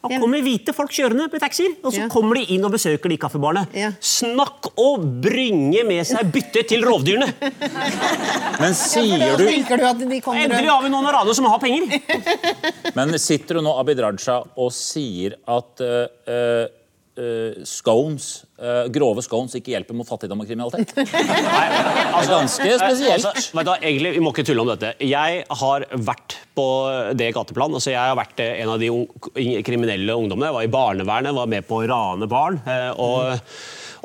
Da 0.05 0.21
kommer 0.21 0.43
hvite 0.45 0.73
folk 0.77 0.93
kjørende 0.95 1.27
med 1.33 1.43
taxier, 1.43 1.75
og 1.83 1.93
så 1.93 2.05
Ja. 2.05 2.09
kommer 2.09 2.37
de 2.37 2.45
inn 2.55 2.65
og 2.65 2.73
besøker 2.73 3.09
de 3.09 3.17
kaffebarene. 3.17 3.67
Ja. 3.75 3.91
Snakk 4.01 4.71
å 4.77 4.97
bringe 4.99 5.85
med 5.85 6.07
seg 6.07 6.31
bytte 6.33 6.67
til 6.69 6.85
rovdyrene! 6.85 7.33
Men 8.63 8.75
sier 8.75 9.37
du 9.37 9.45
Tenker 9.47 9.77
du 9.77 9.85
at 9.85 9.99
de 9.99 10.07
Endelig 10.07 10.71
har 10.71 10.83
vi 10.83 10.89
noen 10.89 11.07
araner 11.07 11.35
som 11.35 11.45
har 11.51 11.59
penger! 11.59 12.01
Men 12.97 13.19
sitter 13.19 13.59
du 13.59 13.65
nå, 13.67 13.75
Abid 13.81 14.01
Raja, 14.01 14.43
og 14.57 14.73
sier 14.73 15.37
at 15.47 15.83
uh, 15.83 16.07
eh, 16.27 16.67
eh, 17.19 17.65
scones, 17.65 18.46
eh, 18.59 18.89
grove 18.93 19.25
scones 19.25 19.57
ikke 19.59 19.75
hjelper 19.75 19.97
mot 19.99 20.09
fattigdom 20.09 20.43
og 20.43 20.49
kriminalitet? 20.49 20.95
Nei, 20.99 21.65
altså, 22.11 22.33
ganske 22.33 22.69
spesielt. 22.81 23.31
Altså, 23.31 23.65
du, 23.69 23.73
egentlig, 23.77 24.13
vi 24.17 24.25
må 24.25 24.35
ikke 24.35 24.47
tulle 24.49 24.65
om 24.65 24.73
dette. 24.73 24.93
Jeg 25.05 25.47
har 25.63 25.89
vært 26.11 26.39
på 26.57 26.69
det 27.19 27.33
gateplan. 27.37 27.79
Altså, 27.79 27.93
jeg 27.95 28.03
har 28.03 28.19
vært 28.19 28.45
eh, 28.45 28.61
en 28.65 28.75
av 28.77 28.83
de 28.83 28.93
kriminelle 29.67 30.21
ungdommene. 30.21 30.51
Jeg 30.51 30.59
var 30.61 30.69
i 30.69 30.77
barnevernet, 30.79 31.37
var 31.37 31.51
med 31.57 31.67
på 31.69 31.83
å 31.83 31.89
rane 31.91 32.31
barn. 32.31 32.63
eh, 32.67 32.93
og 32.97 33.51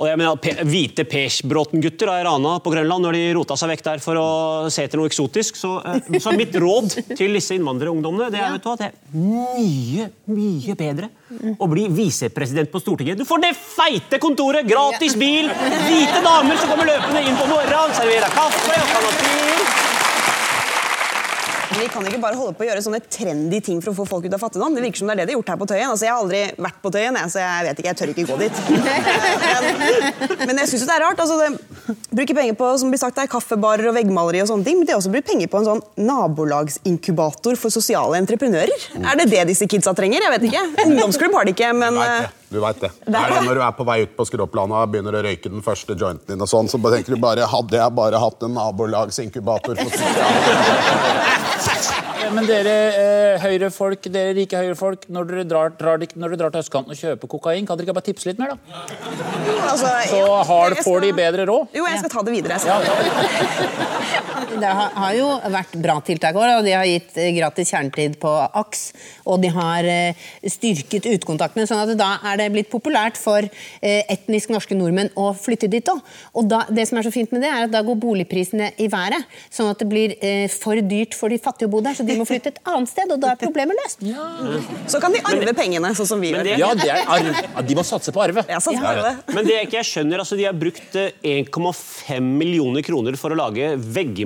og 0.01 0.07
jeg 0.09 0.17
mener, 0.17 0.63
Hvite 0.65 1.03
Persbråten-gutter 1.05 2.09
har 2.09 2.23
rana 2.25 2.55
på 2.63 2.71
Grønland 2.73 3.05
når 3.05 3.17
de 3.17 3.23
rota 3.37 3.53
seg 3.59 3.69
vekk 3.75 3.83
der 3.85 3.99
for 4.01 4.17
å 4.17 4.29
se 4.73 4.87
etter 4.87 4.97
noe 4.97 5.09
eksotisk. 5.11 5.59
Så, 5.59 5.75
så 6.17 6.33
mitt 6.33 6.55
råd 6.57 6.95
til 7.13 7.37
disse 7.37 7.53
innvandrerungdommene 7.53 8.31
det 8.33 8.41
er, 8.41 8.55
vet 8.55 8.65
du, 8.65 8.71
at 8.71 8.81
det 8.81 8.87
er 8.89 8.95
mye, 9.13 10.07
mye 10.33 10.77
bedre 10.79 11.11
å 11.61 11.69
bli 11.69 11.85
visepresident 11.93 12.71
på 12.73 12.81
Stortinget. 12.81 13.19
Du 13.21 13.27
får 13.29 13.43
det 13.45 13.51
feite 13.53 14.17
kontoret, 14.17 14.40
gratis 14.65 15.15
bil, 15.15 15.49
hvite 15.88 16.21
damer 16.23 16.58
som 16.58 16.69
kommer 16.69 16.89
løpende 16.89 17.21
inn 17.21 17.38
på 17.38 17.47
morgenen, 17.49 17.95
serverer 17.95 18.34
kaffe 18.34 18.75
og 18.75 18.89
kan 18.91 19.06
ha 19.06 19.12
bil. 19.21 19.41
Men 21.71 21.80
Vi 21.80 21.88
kan 21.88 22.06
ikke 22.06 22.19
bare 22.19 22.36
holde 22.36 22.54
på 22.58 22.65
å 22.65 22.67
gjøre 22.67 22.82
sånne 22.84 22.99
trendy 23.08 23.62
ting 23.63 23.80
for 23.82 23.93
å 23.93 23.95
få 24.01 24.06
folk 24.10 24.25
ut 24.27 24.34
av 24.36 24.41
fattigdom. 24.41 24.75
Det 24.75 24.84
virker 24.84 25.01
som 25.01 25.08
det 25.08 25.13
er 25.13 25.21
det 25.21 25.27
de 25.30 25.36
har 25.36 25.39
gjort 25.39 25.51
her 25.54 25.60
på 25.62 25.67
Tøyen. 25.71 25.88
Altså, 25.88 26.06
jeg 26.06 26.12
har 26.12 26.19
aldri 26.19 26.41
vært 26.67 26.82
på 26.84 26.91
Tøyen, 26.91 27.19
jeg, 27.21 27.32
så 27.32 27.39
jeg 27.39 27.67
vet 27.67 27.80
ikke, 27.80 27.88
jeg 27.88 27.99
tør 28.01 28.12
ikke 28.12 28.25
gå 28.27 28.39
dit. 28.41 28.60
Men, 29.62 30.47
men 30.49 30.62
jeg 30.62 30.71
syns 30.73 30.84
det 30.89 30.97
er 30.97 31.06
rart. 31.06 31.23
Altså, 31.23 31.38
det, 31.39 31.95
bruker 32.12 32.38
penger 32.41 32.60
på 32.60 32.73
som 32.82 32.91
blir 32.91 32.99
sagt 32.99 33.21
her, 33.23 33.30
kaffebarer 33.32 33.88
og 33.88 33.95
veggmaleri 33.95 34.43
og 34.43 34.51
sånne 34.51 34.67
ting. 34.67 34.82
Men 34.82 34.89
de 34.89 34.95
er 34.95 34.99
også 34.99 35.13
brukt 35.15 35.32
penger 35.32 35.51
på 35.51 35.62
en 35.62 35.69
sånn 35.69 35.82
nabolagsinkubator 36.12 37.56
for 37.62 37.73
sosiale 37.73 38.19
entreprenører. 38.19 38.89
Er 38.99 39.23
det 39.23 39.30
det 39.32 39.47
disse 39.54 39.69
kidsa 39.71 39.95
trenger? 39.97 40.27
Jeg 40.27 40.36
vet 40.36 40.51
ikke. 40.51 40.67
Ungdomsklubb 40.89 41.39
har 41.39 41.47
de 41.47 41.56
ikke, 41.56 41.71
men 41.77 41.97
Nei, 42.01 42.12
eh. 42.19 42.38
Du 42.51 42.59
veit 42.59 42.81
det. 42.83 42.89
Det 43.07 43.15
er 43.15 43.31
det 43.31 43.41
når 43.47 43.55
du 43.55 43.61
er 43.63 43.75
på 43.77 43.85
vei 43.87 44.01
ut 44.03 44.15
på 44.17 44.25
skråplana 44.27 44.81
og 44.83 44.89
begynner 44.91 45.15
å 45.15 45.21
røyke 45.23 45.47
den 45.53 45.63
første 45.63 45.95
jointen 45.95 46.33
din, 46.33 46.41
og 46.43 46.49
sånn, 46.51 46.67
så 46.67 46.75
bare 46.83 46.97
tenker 46.99 47.15
du 47.15 47.21
bare 47.23 47.47
Hadde 47.47 47.77
jeg 47.79 47.95
bare 47.95 48.19
hatt 48.19 48.43
en 48.43 48.53
nabolagsinkubator 48.57 49.79
Men 52.31 52.45
dere 52.47 52.73
eh, 52.95 53.41
høyrefolk, 53.43 54.05
dere 54.13 54.31
rike 54.37 54.55
høyrefolk, 54.59 55.07
når 55.11 55.25
dere 55.31 55.43
drar, 55.49 55.73
drar, 55.79 55.99
når 56.15 56.31
dere 56.31 56.39
drar 56.39 56.53
til 56.53 56.61
østkanten 56.63 56.93
og 56.95 56.99
kjøper 56.99 57.31
kokain, 57.33 57.65
kan 57.67 57.75
dere 57.79 57.89
ikke 57.89 57.95
bare 57.97 58.07
tipse 58.07 58.29
litt 58.29 58.39
mer, 58.39 58.53
da? 58.53 58.83
altså, 59.67 59.91
Så 60.13 60.21
har, 60.51 60.75
jeg 60.77 60.85
får 60.87 61.03
de 61.07 61.11
bedre 61.17 61.47
råd? 61.49 61.75
Jo, 61.75 61.87
jeg 61.91 61.99
skal 62.03 62.13
ta 62.13 62.23
det 62.27 62.35
videre. 62.37 62.55
Jeg 62.55 62.63
Ja, 62.71 62.77
skal. 62.79 64.27
Det 64.49 64.71
har, 64.71 64.91
har 64.95 65.15
jo 65.17 65.27
vært 65.54 65.75
bra 65.84 65.97
tiltak 66.06 66.38
også, 66.38 66.60
og 66.60 66.67
De 66.67 66.75
har 66.75 66.88
gitt 66.89 67.17
eh, 67.21 67.32
gratis 67.36 67.71
kjernetid 67.73 68.17
på 68.21 68.32
AKS, 68.62 68.84
og 69.30 69.41
de 69.43 69.51
har 69.54 69.88
eh, 69.89 70.27
styrket 70.49 71.08
utekontaktene. 71.10 71.67
sånn 71.69 71.84
at 71.84 71.93
Da 71.99 72.12
er 72.32 72.41
det 72.41 72.49
blitt 72.56 72.71
populært 72.71 73.19
for 73.19 73.45
eh, 73.45 74.01
etnisk 74.12 74.54
norske 74.54 74.77
nordmenn 74.77 75.12
å 75.19 75.32
flytte 75.38 75.69
dit 75.71 75.91
òg. 75.91 76.01
Og 76.38 76.49
da, 76.51 76.63
det 76.69 76.88
som 76.89 76.99
er 76.99 77.08
så 77.08 77.13
fint 77.13 77.32
med 77.36 77.45
det, 77.45 77.51
er 77.51 77.67
at 77.67 77.73
da 77.73 77.84
går 77.86 77.99
boligprisene 78.01 78.71
i 78.82 78.89
været. 78.91 79.27
Sånn 79.54 79.71
at 79.71 79.82
det 79.82 79.89
blir 79.91 80.15
for 80.54 80.80
dyrt 80.86 81.15
for 81.17 81.32
de 81.32 81.39
fattige 81.41 81.69
å 81.69 81.71
bo 81.73 81.82
der, 81.84 81.95
så 81.97 82.06
de 82.08 82.15
må 82.17 82.25
flytte 82.27 82.54
et 82.54 82.62
annet 82.67 82.89
sted. 82.91 83.12
Og 83.12 83.21
da 83.21 83.34
er 83.34 83.41
problemet 83.41 83.77
løst. 83.84 84.04
Så 84.91 85.01
kan 85.04 85.13
de 85.13 85.21
arve 85.27 85.54
pengene, 85.58 85.93
sånn 85.97 86.10
som 86.13 86.21
vi 86.21 86.34
gjør. 86.34 86.51
ja 86.60 86.71
er. 86.75 87.32
Ja, 87.56 87.62
De 87.65 87.77
må 87.77 87.84
satse 87.88 88.13
på 88.13 88.21
arve. 88.23 88.43
Ja, 88.49 88.60
på 88.63 88.73
det. 88.75 89.13
Men 89.36 89.47
det 89.47 89.58
jeg 89.58 89.69
ikke 89.69 89.84
skjønner, 89.88 90.23
altså 90.23 90.38
de 90.39 90.47
har 90.47 90.58
brukt 90.58 90.97
eh, 90.99 91.12
1,5 91.41 92.32
millioner 92.41 92.86
kroner 92.86 93.17
for 93.19 93.34
å 93.34 93.39
lage 93.39 93.73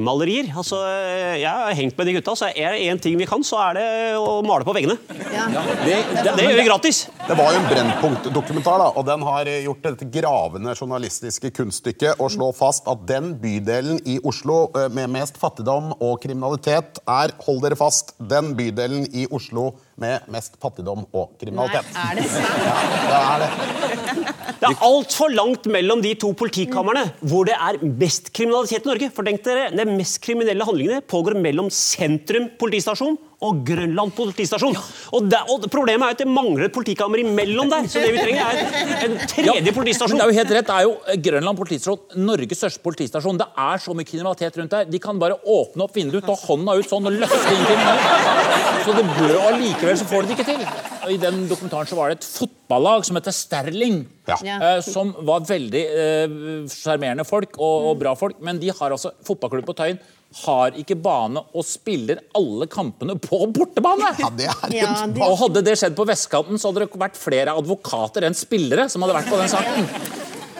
veggmalerier. 0.05 0.51
Altså, 0.55 0.79
eh, 0.85 1.41
jeg 1.41 1.49
har 1.49 1.73
hengt 1.73 1.97
med 1.97 2.07
de 2.07 2.13
gutta, 2.17 2.35
så 2.35 2.49
er 2.51 2.75
det 2.75 2.85
én 2.85 2.99
ting 3.01 3.17
vi 3.17 3.25
kan, 3.25 3.43
så 3.43 3.57
er 3.69 3.73
det 3.77 3.87
å 4.17 4.41
male 4.45 4.65
på 4.65 4.73
veggene. 4.75 4.97
Ja, 5.33 5.47
Det, 5.49 5.97
det, 6.13 6.35
det 6.37 6.45
gjør 6.45 6.59
vi 6.59 6.67
gratis. 6.67 7.07
Det 7.27 7.37
var 7.37 7.53
jo 7.53 7.59
en 7.59 7.69
Brennpunkt-dokumentar, 7.69 8.79
da, 8.79 8.91
og 8.95 9.05
den 9.05 9.25
har 9.25 9.49
gjort 9.65 9.83
dette 9.83 10.09
gravende 10.13 10.75
journalistiske 10.75 11.51
kunststykket 11.55 12.21
å 12.21 12.29
slå 12.29 12.51
fast 12.55 12.87
at 12.87 13.05
den 13.07 13.33
bydelen 13.41 13.99
i 14.05 14.19
Oslo 14.23 14.69
eh, 14.75 14.89
med 14.93 15.11
mest 15.15 15.39
fattigdom 15.41 15.95
og 15.99 16.21
kriminalitet 16.23 17.01
er, 17.05 17.35
hold 17.47 17.63
dere 17.65 17.79
fast, 17.79 18.15
den 18.19 18.53
bydelen 18.57 19.09
i 19.13 19.27
Oslo 19.33 19.73
med 20.01 20.25
mest 20.31 20.57
fattigdom 20.61 21.05
og 21.15 21.35
kriminalitet. 21.39 21.87
Nei, 21.95 22.07
er 22.11 22.19
det 22.19 22.25
sant? 22.31 22.51
Ja, 22.65 22.79
det 23.15 23.19
er 23.21 23.43
det. 23.43 24.33
Det 24.59 24.69
er 24.69 24.81
altfor 24.87 25.31
langt 25.33 25.67
mellom 25.71 26.01
de 26.03 26.13
to 26.19 26.31
politikamrene 26.37 27.05
hvor 27.23 27.47
det 27.47 27.55
er 27.55 27.79
mest 27.85 28.31
kriminalitet 28.35 28.85
i 28.85 28.91
Norge. 28.91 29.11
For 29.15 29.27
tenk 29.27 29.43
dere, 29.45 29.69
De 29.75 29.85
mest 29.89 30.19
kriminelle 30.23 30.67
handlingene 30.67 31.03
pågår 31.05 31.37
mellom 31.39 31.69
sentrum 31.73 32.49
politistasjon 32.59 33.17
og 33.43 33.61
Grønland 33.67 34.13
politistasjon. 34.15 34.77
Og, 35.15 35.27
der, 35.29 35.49
og 35.51 35.65
Problemet 35.71 36.07
er 36.07 36.15
at 36.15 36.21
det 36.23 36.27
mangler 36.29 36.69
et 36.69 36.75
politikammer 36.75 37.19
imellom 37.19 37.69
der. 37.71 37.87
Så 37.91 38.03
det 38.03 38.13
vi 38.15 38.21
trenger, 38.21 38.45
er 38.47 39.07
en, 39.07 39.17
tredje 39.27 39.73
politistasjon. 39.75 40.19
det 40.19 40.25
er 40.25 40.31
jo 40.31 40.39
helt 40.39 40.53
rett. 40.55 40.69
Det 40.69 40.75
er 40.77 40.87
jo 40.87 40.95
eh, 41.03 41.19
Grønland 41.27 41.59
politistasjon, 41.59 42.23
Norges 42.23 42.61
største 42.61 42.83
politistasjon. 42.85 43.41
Det 43.41 43.49
er 43.67 43.83
så 43.83 43.95
mye 43.97 44.07
kriminalitet 44.07 44.59
rundt 44.61 44.75
der. 44.77 44.89
De 44.89 45.01
kan 45.03 45.19
bare 45.21 45.37
åpne 45.41 45.87
opp 45.87 45.99
vinduet, 45.99 46.25
ta 46.25 46.37
hånda 46.45 46.77
ut 46.79 46.89
sånn 46.89 47.11
og 47.11 47.19
løfte 47.19 47.53
inn 47.53 47.67
kriminelle. 47.67 48.65
Så 48.85 48.95
det 48.95 49.05
bør, 49.15 49.31
jo 49.33 49.45
Allikevel 49.49 49.97
så 49.99 50.09
får 50.09 50.25
de 50.25 50.31
det 50.31 50.37
ikke 50.37 50.49
til. 50.51 50.65
I 51.11 51.21
den 51.21 51.45
dokumentaren 51.49 51.89
så 51.89 51.97
var 51.97 52.11
det 52.11 52.19
et 52.19 52.27
fotballag 52.27 53.05
som 53.07 53.19
heter 53.19 53.35
Sterling. 53.35 54.03
Ja. 54.25 54.39
eh, 54.41 54.79
som 54.81 55.11
var 55.21 55.43
veldig 55.45 55.81
eh, 55.85 57.25
folk 57.29 57.59
og, 57.59 57.91
og 57.91 57.97
bra 58.01 58.15
folk. 58.17 58.39
Men 58.41 58.61
de 58.61 58.71
har 58.73 58.95
altså 58.95 59.13
fotballklubb 59.25 59.67
på 59.67 59.77
Tøyen 59.77 59.99
har 60.43 60.75
ikke 60.75 60.97
bane 60.99 61.39
og 61.55 61.63
spiller 61.63 62.19
alle 62.35 62.67
kampene 62.67 63.15
på 63.23 63.39
bortebane. 63.55 64.09
Ja, 64.19 64.29
det 64.29 64.49
er 64.51 64.73
Ja, 64.75 65.05
det- 65.07 65.21
Og 65.23 65.37
hadde 65.39 65.63
det 65.63 65.77
skjedd 65.79 65.95
på 65.95 66.05
vestkanten, 66.05 66.59
så 66.59 66.71
hadde 66.73 66.83
det 66.85 66.99
vært 66.99 67.15
flere 67.15 67.55
advokater 67.55 68.23
enn 68.27 68.35
spillere 68.35 68.89
som 68.89 69.01
hadde 69.01 69.15
vært 69.15 69.29
på 69.31 69.37
den 69.39 69.47
saken. 69.47 69.89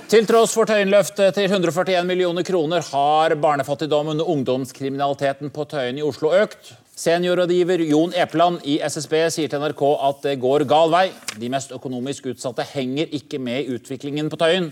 Til 0.08 0.26
tross 0.26 0.54
for 0.54 0.66
Tøyenløftet 0.66 1.34
til 1.34 1.50
141 1.50 2.06
millioner 2.06 2.44
kroner 2.46 2.80
har 2.92 3.34
barnefattigdommen 3.42 4.22
og 4.22 4.28
ungdomskriminaliteten 4.30 5.50
på 5.52 5.66
Tøyen 5.68 5.98
i 5.98 6.04
Oslo 6.06 6.30
økt. 6.30 6.74
Seniorrådgiver 6.96 7.82
Jon 7.90 8.14
Epeland 8.16 8.62
i 8.64 8.78
SSB 8.80 9.16
sier 9.34 9.50
til 9.50 9.60
NRK 9.60 9.82
at 10.08 10.22
det 10.22 10.40
går 10.40 10.64
gal 10.70 10.90
vei. 10.94 11.10
De 11.38 11.50
mest 11.50 11.72
økonomisk 11.76 12.30
utsatte 12.32 12.64
henger 12.64 13.08
ikke 13.12 13.40
med 13.42 13.66
i 13.66 13.76
utviklingen 13.76 14.30
på 14.32 14.38
Tøyen. 14.38 14.70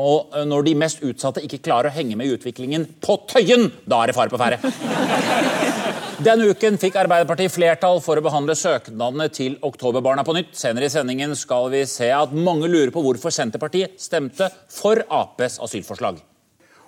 Og 0.00 0.34
eh, 0.34 0.46
når 0.48 0.66
de 0.66 0.76
mest 0.78 1.02
utsatte 1.04 1.42
ikke 1.44 1.62
klarer 1.66 1.90
å 1.90 1.94
henge 1.94 2.16
med 2.16 2.28
i 2.28 2.34
utviklingen 2.36 2.86
på 3.02 3.18
Tøyen, 3.30 3.68
da 3.84 4.02
er 4.02 4.10
det 4.10 4.16
fare 4.16 4.32
på 4.32 4.40
ferde. 4.40 4.58
Denne 6.26 6.50
uken 6.52 6.76
fikk 6.80 6.98
Arbeiderpartiet 7.00 7.52
flertall 7.54 8.00
for 8.04 8.20
å 8.20 8.24
behandle 8.24 8.52
søknadene 8.58 9.30
til 9.32 9.54
Oktoberbarna 9.64 10.24
på 10.26 10.34
nytt. 10.36 10.52
Senere 10.58 10.90
i 10.90 10.92
sendingen 10.92 11.32
skal 11.38 11.70
vi 11.72 11.80
se 11.88 12.10
at 12.12 12.34
mange 12.36 12.68
lurer 12.68 12.92
på 12.92 13.00
hvorfor 13.04 13.32
Senterpartiet 13.32 13.96
stemte 14.00 14.50
for 14.68 15.00
Aps 15.08 15.56
asylforslag. 15.64 16.20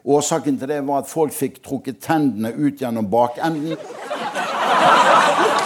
Årsaken 0.03 0.59
til 0.61 0.69
det 0.69 0.83
var 0.85 1.05
at 1.05 1.09
folk 1.09 1.33
fikk 1.33 1.63
trukket 1.65 2.03
tennene 2.05 2.53
ut 2.59 2.83
gjennom 2.83 3.09
bakenden. 3.09 3.79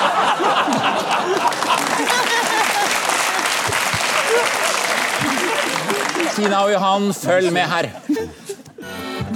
Tina 6.36 6.56
og 6.64 6.72
Johan, 6.72 7.14
følg 7.14 7.52
med 7.52 7.62
her. 7.62 7.86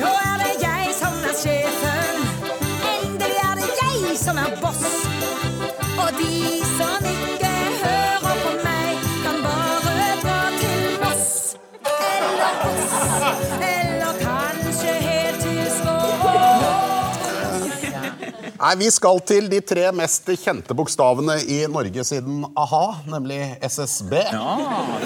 Nå 0.01 0.11
er 0.29 0.35
det 0.43 0.51
jeg 0.61 0.91
som 0.99 1.15
er 1.31 1.37
sjefen. 1.43 2.27
Endelig 2.91 3.39
er 3.45 3.55
det 3.57 3.71
jeg 3.79 4.19
som 4.21 4.37
er 4.37 4.51
boss. 4.61 4.70
Nei, 18.61 18.75
Vi 18.77 18.91
skal 18.93 19.23
til 19.25 19.47
de 19.49 19.63
tre 19.65 19.87
mest 19.97 20.27
kjente 20.43 20.75
bokstavene 20.77 21.39
i 21.49 21.63
Norge 21.73 22.03
siden 22.05 22.43
a-ha, 22.61 22.83
nemlig 23.09 23.39
SSB. 23.65 24.13
Ja, 24.35 24.57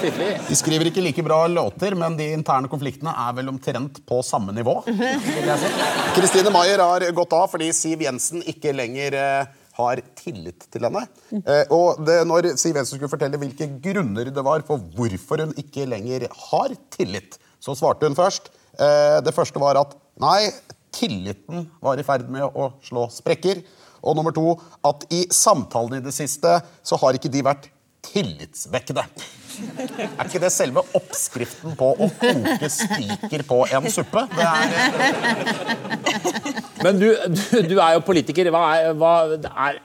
fiffig. 0.01 0.27
De 0.49 0.57
skriver 0.59 0.89
ikke 0.89 1.03
like 1.05 1.23
bra 1.23 1.37
låter, 1.47 1.95
men 1.95 2.17
de 2.19 2.27
interne 2.35 2.67
konfliktene 2.71 3.13
er 3.15 3.37
vel 3.37 3.53
omtrent 3.53 4.01
på 4.09 4.19
samme 4.27 4.51
nivå. 4.55 4.81
Kristine 6.17 6.51
Maier 6.51 6.83
har 6.83 7.07
gått 7.15 7.37
av 7.37 7.47
fordi 7.53 7.71
Siv 7.75 8.03
Jensen 8.03 8.43
ikke 8.43 8.75
lenger 8.75 9.15
eh, 9.21 9.55
har 9.79 10.03
tillit 10.19 10.67
til 10.71 10.89
henne. 10.89 11.05
Eh, 11.39 11.63
og 11.71 12.03
det, 12.03 12.19
når 12.27 12.51
Siv 12.59 12.75
Jensen 12.75 12.97
skulle 12.97 13.13
fortelle 13.15 13.39
hvilke 13.39 13.69
grunner 13.87 14.35
det 14.35 14.43
var 14.43 14.67
for 14.67 14.83
hvorfor 14.99 15.45
hun 15.45 15.55
ikke 15.63 15.87
lenger 15.95 16.27
har 16.49 16.75
tillit, 16.91 17.39
så 17.63 17.71
svarte 17.79 18.11
hun 18.11 18.19
først. 18.19 18.51
Eh, 18.75 19.21
det 19.23 19.35
første 19.35 19.63
var 19.63 19.79
at 19.79 19.95
nei, 20.19 20.51
tilliten 20.95 21.67
var 21.83 21.99
i 21.99 22.05
ferd 22.07 22.29
med 22.31 22.47
å 22.47 22.71
slå 22.85 23.07
sprekker. 23.13 23.63
Og 24.05 24.17
nummer 24.17 24.35
to 24.35 24.53
at 24.85 25.07
i 25.13 25.25
samtalene 25.33 26.01
i 26.01 26.05
det 26.05 26.13
siste 26.15 26.59
så 26.85 26.99
har 27.01 27.17
ikke 27.17 27.31
de 27.33 27.45
vært 27.45 27.71
tillitsvekkende. 28.05 29.05
Er 29.95 30.27
ikke 30.27 30.41
det 30.43 30.51
selve 30.51 30.83
oppskriften 30.97 31.77
på 31.79 31.91
å 31.95 32.07
koke 32.19 32.69
spiker 32.71 33.45
på 33.47 33.61
en 33.71 33.87
suppe? 33.91 34.25
Det 34.35 34.47
er, 34.49 34.67
Men 36.83 36.99
du, 36.99 37.07
du, 37.31 37.61
du 37.71 37.75
er 37.79 37.95
jo 37.95 38.03
politiker. 38.05 38.49
Hva, 38.53 38.63
er, 38.75 38.91
hva, 38.99 39.13
er, 39.39 39.79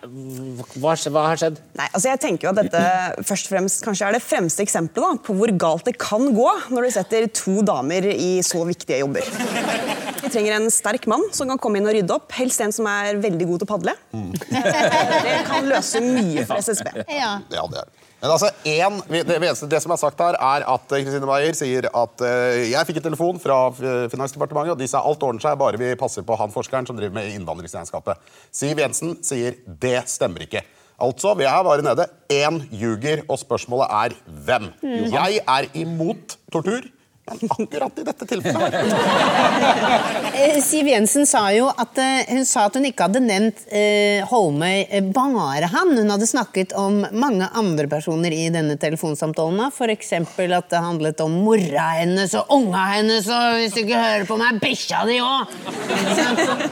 hva, 0.74 0.96
hva 1.14 1.26
har 1.30 1.40
skjedd? 1.40 1.62
Nei, 1.78 1.86
altså 1.86 2.10
jeg 2.10 2.22
tenker 2.26 2.48
jo 2.48 2.52
at 2.52 2.60
dette 2.64 2.82
først 3.30 3.48
og 3.48 3.54
fremst 3.54 3.86
kanskje 3.86 4.10
er 4.10 4.18
det 4.18 4.24
fremste 4.24 4.66
eksempelet 4.66 5.06
da, 5.06 5.24
på 5.28 5.38
hvor 5.38 5.54
galt 5.64 5.86
det 5.88 5.96
kan 6.02 6.26
gå 6.34 6.50
når 6.74 6.88
du 6.88 6.94
setter 6.98 7.30
to 7.32 7.60
damer 7.66 8.10
i 8.10 8.32
så 8.46 8.66
viktige 8.68 9.04
jobber. 9.04 10.09
Vi 10.30 10.36
trenger 10.36 10.60
en 10.60 10.70
sterk 10.70 11.08
mann 11.10 11.24
som 11.34 11.48
kan 11.50 11.58
komme 11.58 11.80
inn 11.80 11.88
og 11.90 11.94
rydde 11.96 12.14
opp. 12.14 12.30
Helst 12.38 12.60
en 12.62 12.70
som 12.70 12.86
er 12.86 13.16
veldig 13.18 13.48
god 13.48 13.62
til 13.62 13.66
å 13.66 13.70
padle. 13.72 13.94
Det 14.14 15.32
kan 15.48 15.66
løse 15.66 15.98
mye 16.04 16.44
for 16.46 16.60
SSB. 16.62 16.86
Ja. 17.10 17.32
ja, 17.50 17.64
det 17.66 17.80
er 17.80 17.88
det. 17.88 18.06
Men 18.20 18.34
altså, 18.36 18.50
en, 18.68 19.00
det, 19.10 19.24
eneste- 19.40 19.66
det 19.72 19.80
som 19.82 19.90
er 19.90 19.98
sagt 19.98 20.22
her, 20.22 20.36
er 20.38 20.66
at 20.70 20.94
eh, 20.94 21.02
Kristine 21.02 21.26
Meyer 21.26 21.56
sier 21.58 21.88
at 21.88 22.22
uh, 22.22 22.60
jeg 22.62 22.86
fikk 22.86 23.00
en 23.00 23.06
telefon 23.08 23.40
fra 23.42 23.56
eh, 23.72 24.04
Finansdepartementet, 24.12 24.74
og 24.76 24.78
de 24.84 24.88
sa 24.92 25.00
alt 25.02 25.24
ordner 25.26 25.42
seg, 25.42 25.56
bare 25.58 25.80
vi 25.80 25.88
passer 25.98 26.22
på 26.28 26.36
han 26.38 26.52
forskeren 26.54 26.86
som 26.86 27.00
driver 27.00 27.16
med 27.16 27.32
innvandringsregnskapet. 27.32 28.20
Siv 28.54 28.84
Jensen 28.84 29.16
sier 29.26 29.58
det 29.82 30.04
stemmer 30.12 30.46
ikke. 30.46 30.62
Altså, 31.00 31.32
vi 31.40 31.48
er 31.48 31.64
bare 31.64 31.82
nede. 31.82 32.06
Én 32.30 32.60
ljuger, 32.76 33.24
og 33.26 33.40
spørsmålet 33.40 33.98
er 34.04 34.16
hvem. 34.46 34.70
Jeg 35.16 35.40
er 35.48 35.70
imot 35.80 36.36
tortur, 36.52 36.84
men 37.30 37.50
akkurat 37.50 37.98
i 37.98 38.04
dette 38.06 38.26
tilfellet 38.26 38.74
her 38.74 40.60
Siv 40.64 40.88
Jensen 40.88 41.26
sa 41.28 41.42
jo 41.54 41.68
at 41.70 41.98
eh, 42.00 42.28
hun 42.30 42.44
sa 42.48 42.66
at 42.68 42.76
hun 42.78 42.86
ikke 42.88 43.06
hadde 43.06 43.22
nevnt 43.22 43.62
eh, 43.68 44.22
Holmøy 44.30 44.86
eh, 44.88 45.04
bare 45.14 45.68
han. 45.72 45.92
Hun 45.96 46.12
hadde 46.12 46.28
snakket 46.28 46.74
om 46.78 47.00
mange 47.12 47.48
andre 47.56 47.86
personer 47.90 48.34
i 48.34 48.48
denne 48.52 48.76
telefonsamtalen. 48.80 49.60
F.eks. 49.70 50.12
at 50.16 50.70
det 50.72 50.82
handlet 50.82 51.20
om 51.24 51.34
mora 51.44 51.86
hennes 52.00 52.34
og 52.38 52.52
unga 52.56 52.84
hennes, 52.94 53.28
og 53.30 53.60
hvis 53.60 53.76
du 53.76 53.82
ikke 53.82 54.00
hører 54.00 54.26
på 54.28 54.38
meg, 54.40 54.60
bikkja 54.62 55.02
di 55.08 55.18
òg! 55.24 55.54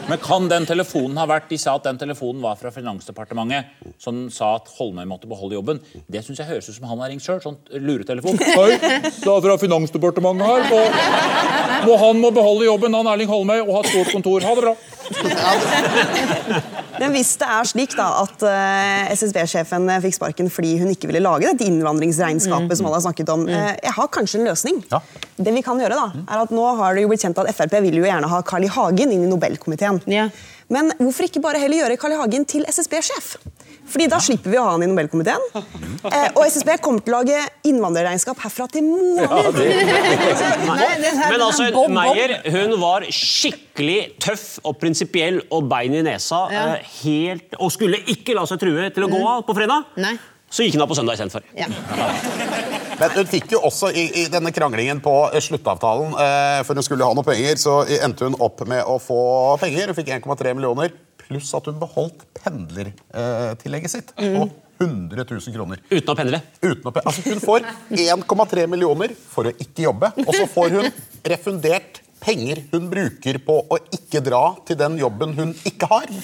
Men 0.09 0.23
kan 0.23 0.49
den 0.51 0.67
telefonen 0.69 1.19
ha 1.21 1.27
vært 1.29 1.49
De 1.51 1.59
sa 1.61 1.75
at 1.79 1.87
den 1.87 1.99
telefonen 2.01 2.43
var 2.45 2.59
fra 2.61 2.73
Finansdepartementet, 2.75 3.73
som 4.01 4.27
sa 4.33 4.55
at 4.59 4.71
Holmøy 4.79 5.07
måtte 5.09 5.31
beholde 5.31 5.59
jobben. 5.59 5.83
Det 6.09 6.25
syns 6.25 6.43
jeg 6.43 6.51
høres 6.51 6.69
ut 6.71 6.79
som 6.79 6.89
han 6.91 7.03
har 7.05 7.13
ringt 7.13 7.25
sjøl. 7.25 7.41
Sånn 7.45 7.59
luretelefon. 7.73 8.39
Hei, 8.43 8.79
det 8.79 9.33
er 9.33 9.45
fra 9.45 9.59
Finansdepartementet 9.61 10.48
her. 10.49 10.61
Og, 10.79 10.87
og 11.89 11.95
han 12.03 12.21
må 12.23 12.33
beholde 12.35 12.67
jobben, 12.69 12.97
han 12.99 13.11
Erling 13.13 13.31
Holmøy, 13.31 13.61
og 13.63 13.73
ha 13.77 13.85
et 13.85 13.93
stort 13.93 14.13
kontor. 14.17 14.45
Ha 14.45 14.55
det 14.59 14.65
bra. 14.67 14.75
Men 16.99 17.15
hvis 17.15 17.31
det 17.41 17.47
er 17.49 17.69
slik 17.71 17.95
da 17.97 18.09
at 18.25 18.43
eh, 18.49 19.13
SSB-sjefen 19.15 19.87
fikk 20.05 20.17
sparken 20.19 20.51
fordi 20.53 20.75
hun 20.83 20.91
ikke 20.93 21.09
ville 21.11 21.23
lage 21.25 21.47
dette 21.49 21.65
innvandringsregnskapet 21.69 22.75
som 22.81 22.89
alle 22.89 22.99
har 22.99 23.05
snakket 23.07 23.33
om, 23.33 23.47
eh, 23.49 23.71
jeg 23.85 23.95
har 24.01 24.11
kanskje 24.15 24.41
en 24.41 24.49
løsning. 24.51 24.83
Det 25.39 25.55
vi 25.55 25.63
kan 25.65 25.81
gjøre 25.81 25.97
da, 25.97 26.09
er 26.27 26.43
at 26.43 26.53
Nå 26.55 26.65
har 26.81 26.97
det 26.97 27.05
jo 27.05 27.11
blitt 27.13 27.23
kjent 27.25 27.39
at 27.41 27.53
Frp 27.55 27.79
vil 27.85 28.01
jo 28.01 28.07
gjerne 28.09 28.29
ha 28.33 28.43
Carl 28.47 28.65
I. 28.67 28.71
Hagen 28.75 29.15
inn 29.15 29.25
i 29.25 29.31
Nobelkomiteen. 29.31 30.03
Men 30.69 30.93
hvorfor 30.99 31.25
ikke 31.29 31.41
bare 31.45 31.61
heller 31.63 31.85
gjøre 31.85 31.97
Carl 32.01 32.13
I. 32.17 32.21
Hagen 32.21 32.45
til 32.49 32.67
SSB-sjef? 32.69 33.37
Fordi 33.89 34.07
Da 34.13 34.19
slipper 34.23 34.53
vi 34.53 34.59
å 34.61 34.65
ha 34.67 34.75
han 34.75 34.85
i 34.85 34.89
Nobelkomiteen. 34.91 35.45
Eh, 35.55 36.29
og 36.37 36.43
SSB 36.47 36.77
kommer 36.85 37.01
til 37.05 37.15
å 37.15 37.21
lage 37.23 37.41
innvandrerregnskap 37.69 38.39
herfra 38.45 38.69
til 38.73 38.85
månen. 38.85 39.27
Men 41.29 41.45
altså, 41.45 41.69
Meyer 41.93 42.37
hun 42.55 42.77
var 42.81 43.07
skikkelig 43.13 43.99
tøff 44.23 44.47
og 44.67 44.79
prinsipiell 44.81 45.41
og 45.55 45.69
bein 45.71 45.95
i 45.99 46.03
nesa. 46.07 46.45
Ja. 46.53 46.65
eh, 46.77 46.91
helt, 47.03 47.57
Og 47.59 47.73
skulle 47.75 48.01
ikke 48.11 48.37
la 48.37 48.45
seg 48.49 48.61
true 48.63 48.91
til 48.95 49.09
å 49.09 49.13
gå 49.13 49.23
av 49.27 49.45
på 49.49 49.57
fredag. 49.57 49.89
Så 50.49 50.65
gikk 50.65 50.79
hun 50.79 50.85
av 50.87 50.89
på 50.89 50.97
søndag 50.97 51.19
istedenfor. 51.19 51.45
Men 52.99 53.13
hun 53.15 53.29
fikk 53.31 53.53
jo 53.53 53.61
også 53.69 53.91
i, 53.95 54.07
i 54.23 54.29
denne 54.33 54.51
kranglingen 54.55 55.03
på 55.05 55.13
eh, 55.29 55.43
sluttavtalen, 55.45 56.15
eh, 56.19 56.61
for 56.67 56.75
hun 56.79 56.83
skulle 56.87 57.07
ha 57.07 57.15
noe 57.15 57.27
penger, 57.27 57.61
så 57.61 57.75
endte 58.01 58.27
hun 58.27 58.35
opp 58.43 58.65
med 58.67 58.81
å 58.89 58.97
få 59.03 59.21
penger. 59.63 59.93
Hun 59.93 59.99
fikk 59.99 60.09
1,3 60.17 60.55
millioner, 60.59 60.91
pluss 61.29 61.53
at 61.59 61.69
hun 61.69 61.79
beholdt 61.81 62.25
pendlertillegget 62.41 63.93
sitt 63.93 64.13
på 64.17 64.49
100 64.79 65.25
000 65.27 65.55
kroner. 65.55 65.81
Uten 65.91 66.13
å 66.13 66.17
pendle. 66.19 66.39
Uten 66.63 66.87
å 66.87 66.93
pendle. 66.95 67.11
altså, 67.11 67.25
hun 67.27 67.41
får 67.43 67.67
1,3 67.99 68.67
millioner 68.71 69.15
for 69.19 69.51
å 69.51 69.55
ikke 69.59 69.89
jobbe, 69.89 70.13
og 70.23 70.31
så 70.37 70.47
får 70.53 70.77
hun 70.77 70.91
refundert 71.29 72.03
penger 72.21 72.61
hun 72.73 72.89
bruker 72.91 73.39
på 73.45 73.57
å 73.71 73.79
ikke 73.95 74.21
dra 74.25 74.43
til 74.67 74.79
den 74.81 74.99
jobben 75.01 75.35
hun 75.37 75.55
ikke 75.69 75.89
har. 75.91 76.09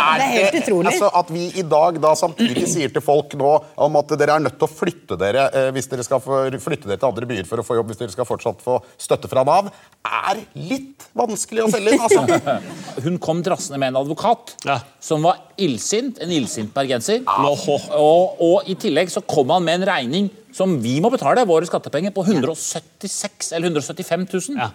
Er 0.00 0.20
Det 0.20 0.24
er 0.24 0.32
helt 0.34 0.58
utrolig. 0.62 0.92
Altså, 0.92 1.10
at 1.20 1.30
vi 1.32 1.44
i 1.60 1.64
dag 1.66 1.98
da 2.02 2.12
samtidig 2.18 2.66
sier 2.70 2.92
til 2.92 3.04
folk 3.04 3.34
nå 3.38 3.52
om 3.86 3.98
at 4.00 4.14
dere 4.20 4.36
er 4.38 4.44
nødt 4.44 4.58
til 4.60 4.68
å 4.68 4.70
flytte 4.72 5.18
dere 5.20 5.46
eh, 5.56 5.68
hvis 5.74 5.90
dere 5.90 6.06
skal 6.06 6.22
flytte 6.22 6.88
dere 6.88 6.98
til 6.98 7.08
andre 7.10 7.28
byer 7.30 7.48
for 7.48 7.62
å 7.62 7.66
få 7.66 7.78
jobb 7.78 7.92
hvis 7.92 8.00
dere 8.02 8.14
skal 8.14 8.28
fortsatt 8.28 8.64
få 8.64 8.78
støtte 9.00 9.30
fra 9.30 9.44
Nav, 9.46 9.70
er 10.06 10.42
litt 10.58 11.08
vanskelig 11.16 11.66
å 11.66 11.70
selge 11.72 11.96
inn. 11.96 12.04
Altså. 12.06 12.58
Hun 13.06 13.20
kom 13.22 13.44
drassende 13.46 13.80
med 13.80 13.92
en 13.92 14.02
advokat 14.02 14.56
som 15.02 15.24
var 15.26 15.40
illsint, 15.60 16.20
en 16.22 16.32
illsint 16.34 16.72
bergenser. 16.74 17.24
Og, 17.26 18.40
og 18.40 18.70
i 18.70 18.76
tillegg 18.80 19.12
så 19.12 19.24
kom 19.26 19.52
han 19.54 19.66
med 19.66 19.80
en 19.80 19.90
regning 19.90 20.30
som 20.56 20.78
vi 20.82 20.98
må 21.02 21.10
betale, 21.12 21.44
våre 21.48 21.68
skattepenger, 21.68 22.14
på 22.14 22.24
176 22.26 23.52
eller 23.56 23.70
175 23.70 24.26
000. 24.56 24.70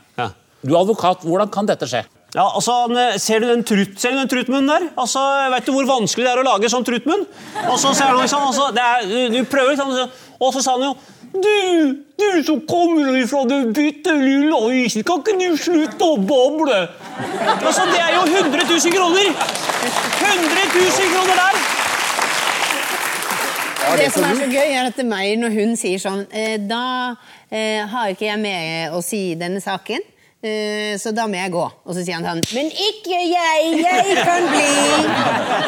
Du 0.66 0.74
er 0.74 0.80
advokat, 0.82 1.26
hvordan 1.28 1.52
kan 1.54 1.68
dette 1.70 1.88
skje? 1.90 2.04
Ja, 2.36 2.50
altså, 2.58 2.74
eh, 3.00 3.18
Ser 3.22 3.40
du 3.40 3.48
den, 3.48 3.64
trut, 3.64 3.94
ser 4.02 4.12
du 4.12 4.18
den 4.20 4.28
trutmunnen 4.32 4.68
der? 4.68 4.88
Altså, 5.00 5.22
vet 5.54 5.68
du 5.68 5.72
hvor 5.72 5.86
vanskelig 5.88 6.26
det 6.26 6.32
er 6.34 6.42
å 6.42 6.48
lage 6.48 6.72
sånn 6.72 6.84
trutmunn? 6.88 7.24
Og 7.70 7.78
så 7.80 7.94
ser 7.96 8.10
han 8.12 8.20
liksom, 8.20 8.48
altså, 8.50 8.72
det 8.76 8.84
er, 8.84 9.06
du, 9.08 9.38
du 9.38 9.46
prøver 9.48 9.76
liksom, 9.76 9.94
Og 10.42 10.52
så 10.52 10.64
sa 10.66 10.74
han 10.76 10.90
jo 10.90 10.96
Du, 11.36 11.96
du 12.20 12.44
som 12.48 12.60
kommer 12.68 13.22
fra 13.28 13.46
det 13.48 13.62
bitte 13.76 14.18
lille 14.20 14.60
isen, 14.82 15.04
kan 15.08 15.24
ikke 15.24 15.38
du 15.40 15.56
slutte 15.60 16.12
å 16.12 16.18
bable? 16.20 16.82
Altså, 17.62 17.88
Det 17.94 18.04
er 18.04 18.14
jo 18.18 18.26
100 18.28 18.68
000 18.68 18.96
kroner! 18.96 19.32
100 19.86 20.70
000 20.76 21.12
kroner 21.16 21.44
der! 21.44 21.85
Det 23.86 24.08
som 24.12 24.24
er 24.26 24.36
så 24.36 24.48
gøy, 24.50 24.72
er 24.74 24.88
at 24.90 24.98
det 24.98 25.04
er 25.06 25.08
meg 25.08 25.36
når 25.40 25.54
hun 25.54 25.76
sier 25.80 26.02
sånn 26.02 26.24
eh, 26.34 26.58
Da 26.60 27.16
eh, 27.54 27.86
har 27.86 28.12
ikke 28.12 28.26
jeg 28.28 28.42
med 28.42 28.96
å 28.98 29.02
si 29.06 29.22
i 29.32 29.38
denne 29.40 29.62
saken, 29.64 30.02
så 31.02 31.12
da 31.16 31.26
må 31.30 31.38
jeg 31.40 31.52
gå. 31.54 31.64
Og 31.86 31.96
så 31.96 32.04
sier 32.06 32.20
han 32.20 32.26
sånn 32.28 32.42
Men 32.56 32.68
ikke 32.70 33.18
jeg! 33.30 33.72
Jeg 33.82 34.18
kan 34.26 34.46
bli! 34.52 34.68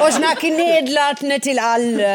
Og 0.04 0.12
snakke 0.14 0.52
nedlatende 0.54 1.40
til 1.44 1.60
alle. 1.62 2.12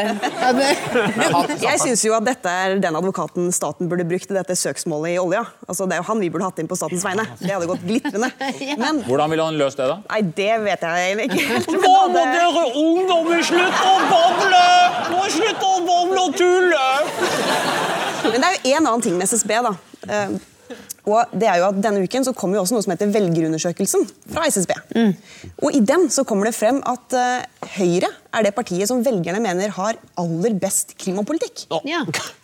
Jeg 1.62 1.80
syns 1.82 2.02
jo 2.06 2.14
at 2.16 2.26
dette 2.26 2.50
er 2.50 2.76
den 2.82 2.96
advokaten 2.98 3.48
staten 3.54 3.88
burde 3.90 4.04
brukt 4.08 4.28
til 4.30 4.38
dette 4.38 4.54
søksmålet 4.58 5.14
i 5.14 5.18
olja. 5.22 5.42
Altså, 5.66 5.86
det 5.88 5.96
er 5.96 6.02
jo 6.02 6.06
han 6.10 6.22
vi 6.22 6.30
burde 6.32 6.46
hatt 6.46 6.60
inn 6.62 6.70
på 6.70 6.78
statens 6.78 7.04
vegne. 7.06 7.24
Det 7.40 7.50
hadde 7.50 7.68
gått 7.70 7.82
glitrende. 7.86 8.30
Men 8.82 9.02
Hvordan 9.06 9.34
ville 9.34 9.48
han 9.48 9.58
løst 9.60 9.80
det, 9.80 9.88
da? 9.90 9.98
nei, 10.12 10.20
det 10.38 10.52
vet 10.66 10.86
jeg 10.86 11.26
ikke. 11.26 11.42
helt. 11.50 11.72
Nå 11.72 11.80
må 11.86 11.98
dere 12.14 12.64
ungdommer 12.84 13.42
slutte 13.48 13.90
å 13.90 13.98
bable! 14.12 14.62
Må 15.12 15.26
slutte 15.32 15.72
å 15.72 15.82
bable 15.88 16.22
og 16.28 16.38
tulle! 16.38 16.86
Men 18.30 18.38
det 18.38 18.48
er 18.48 18.56
jo 18.70 18.78
en 18.78 18.86
annen 18.86 19.04
ting 19.04 19.18
med 19.18 19.26
SSB, 19.30 19.58
da. 19.66 19.76
Og 21.02 21.32
det 21.34 21.48
er 21.50 21.58
jo 21.58 21.68
at 21.72 21.78
Denne 21.82 22.02
uken 22.04 22.26
så 22.26 22.34
kommer 22.36 22.58
jo 22.58 22.62
også 22.62 22.76
noe 22.76 22.84
som 22.84 22.92
heter 22.94 23.10
Velgerundersøkelsen 23.14 24.04
fra 24.30 24.46
SSB. 24.46 24.74
Og 25.64 25.74
I 25.74 25.82
den 25.86 26.06
så 26.14 26.24
kommer 26.28 26.46
det 26.48 26.54
frem 26.54 26.78
at 26.86 27.16
uh, 27.18 27.68
Høyre 27.74 28.10
er 28.32 28.46
det 28.46 28.54
partiet 28.56 28.88
som 28.90 29.02
velgerne 29.04 29.42
mener 29.42 29.72
har 29.76 29.98
aller 30.20 30.54
best 30.62 30.94
klimapolitikk. 31.00 31.66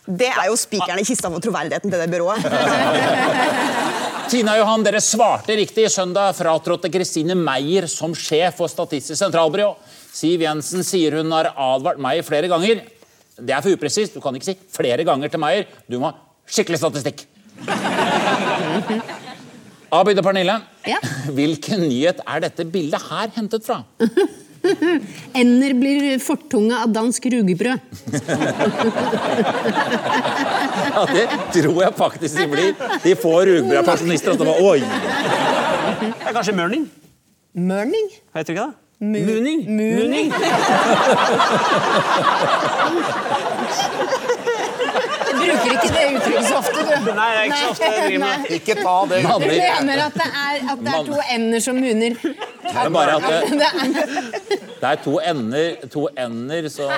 Det 0.05 0.29
er 0.31 0.49
jo 0.49 0.57
spikeren 0.59 1.01
i 1.01 1.07
kista 1.07 1.31
for 1.31 1.43
troverdigheten 1.43 1.93
til 1.93 2.03
det 2.03 2.09
byrået. 2.11 2.45
Tina 4.29 4.59
Johan, 4.59 4.83
dere 4.85 4.99
svarte 5.01 5.55
riktig. 5.57 5.87
Søndag 5.89 6.35
fratrådte 6.37 6.91
Kristine 6.93 7.33
Meyer 7.33 7.87
som 7.89 8.13
sjef 8.13 8.59
for 8.59 8.69
Statistisk 8.69 9.17
sentralbyrå. 9.17 9.71
Siv 10.13 10.43
Jensen 10.43 10.85
sier 10.85 11.17
hun 11.17 11.33
har 11.33 11.49
advart 11.55 12.01
Meyer 12.01 12.25
flere 12.27 12.51
ganger. 12.51 12.83
Det 13.39 13.55
er 13.55 13.63
for 13.63 13.73
upresist. 13.73 14.13
Du 14.13 14.21
kan 14.21 14.35
ikke 14.37 14.51
si 14.51 14.57
flere 14.75 15.05
ganger 15.07 15.31
til 15.33 15.41
Meyer. 15.41 15.65
Du 15.89 15.97
må 15.97 16.11
ha 16.11 16.17
skikkelig 16.49 16.81
statistikk. 16.81 17.25
Abid 19.99 20.19
og 20.21 20.25
Pernille, 20.27 20.55
hvilken 21.37 21.79
nyhet 21.87 22.19
er 22.25 22.37
dette 22.45 22.63
bildet 22.69 23.01
her 23.09 23.27
hentet 23.35 23.65
fra? 23.65 23.81
Ender 25.39 25.71
blir 25.79 26.19
fortunga 26.19 26.81
av 26.83 26.91
dansk 26.91 27.29
rugebrød. 27.31 27.79
Ja, 30.89 31.05
det 31.13 31.23
tror 31.55 31.79
jeg 31.85 31.93
faktisk 31.95 32.41
de 32.41 32.47
blir. 32.51 32.73
De 33.05 33.13
får 33.21 33.39
rugbrødpensjonister. 33.53 34.35
Oi! 34.59 34.81
Det 34.83 36.27
er 36.27 36.35
kanskje 36.35 36.57
Mørning? 36.59 36.83
Mørning? 37.55 38.11
Heter 38.35 38.51
det 38.51 38.57
ikke 38.57 38.67
det? 38.67 38.75
Mooning. 39.01 39.77
Muning? 39.77 40.31
Bruker 45.59 45.75
ikke 45.75 45.91
det 45.95 46.03
uttrykket 46.15 46.45
så 46.49 46.57
ofte, 46.59 46.79
du. 46.87 47.09
Nei, 47.15 47.27
det 47.29 47.39
er 47.39 47.45
ikke 47.49 47.59
så 47.59 47.69
ofte 47.73 47.85
jeg 47.89 47.93
driver 47.99 48.23
med. 48.23 48.43
Nei. 48.45 48.57
Ikke 48.59 48.75
ta 48.79 48.95
det. 49.11 49.19
Du 49.23 49.27
mener 49.49 50.03
at 50.05 50.13
det 50.19 50.29
er, 50.43 50.55
at 50.73 50.83
det 50.85 50.93
er 50.95 51.03
to 51.09 51.17
ender 51.35 51.59
som 51.67 51.75
munner? 51.83 52.13
Det 52.19 52.75
er 52.83 52.89
bare 52.89 53.15
at 53.15 53.23
det, 53.29 53.37
Det 54.79 54.89
er- 54.89 55.03
to 55.03 55.13
ender, 55.19 55.75
to 55.91 56.07
ender 56.17 56.69
som 56.71 56.91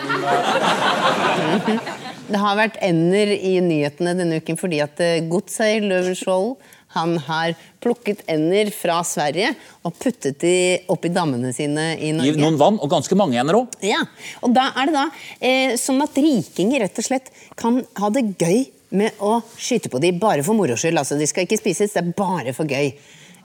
Det 2.32 2.40
har 2.40 2.56
vært 2.60 2.78
ender 2.86 3.32
i 3.36 3.56
nyhetene 3.66 4.14
denne 4.18 4.38
uken 4.42 4.60
fordi 4.60 4.80
at 4.84 5.00
eh, 5.04 5.18
Godseier 5.32 5.84
Løvenskiold 5.84 6.54
han 6.96 7.16
har 7.28 7.54
plukket 7.82 8.24
ender 8.32 8.72
fra 8.76 9.00
Sverige 9.08 9.54
og 9.88 9.96
puttet 10.00 10.40
de 10.44 10.56
oppi 10.92 11.12
dammene 11.14 11.54
sine 11.56 11.94
i 11.98 12.12
Norge. 12.14 12.36
Norge. 12.36 12.42
noen 12.44 12.60
vann, 12.60 12.78
og 12.82 12.92
ganske 12.92 13.16
mange 13.18 13.40
ender 13.42 13.56
òg. 13.62 13.80
Ja, 13.86 14.02
og 14.42 14.54
da 14.56 14.64
er 14.76 14.86
det 14.92 14.96
da 14.98 15.06
eh, 15.40 15.78
sånn 15.82 16.04
at 16.04 16.20
rikinger 16.20 16.80
rett 16.86 17.02
og 17.02 17.06
slett 17.08 17.28
kan 17.60 17.74
ha 18.02 18.08
det 18.14 18.24
gøy 18.36 18.60
med 18.92 19.12
å 19.24 19.38
skyte 19.56 19.90
på 19.92 20.02
de 20.04 20.12
bare 20.20 20.44
for 20.44 20.54
moro 20.58 20.76
skyld. 20.76 20.98
Altså, 21.00 21.16
de 21.20 21.28
skal 21.30 21.44
ikke 21.48 21.62
spises, 21.62 21.94
det 21.96 22.02
er 22.04 22.14
bare 22.18 22.52
for 22.56 22.66
gøy. 22.68 22.88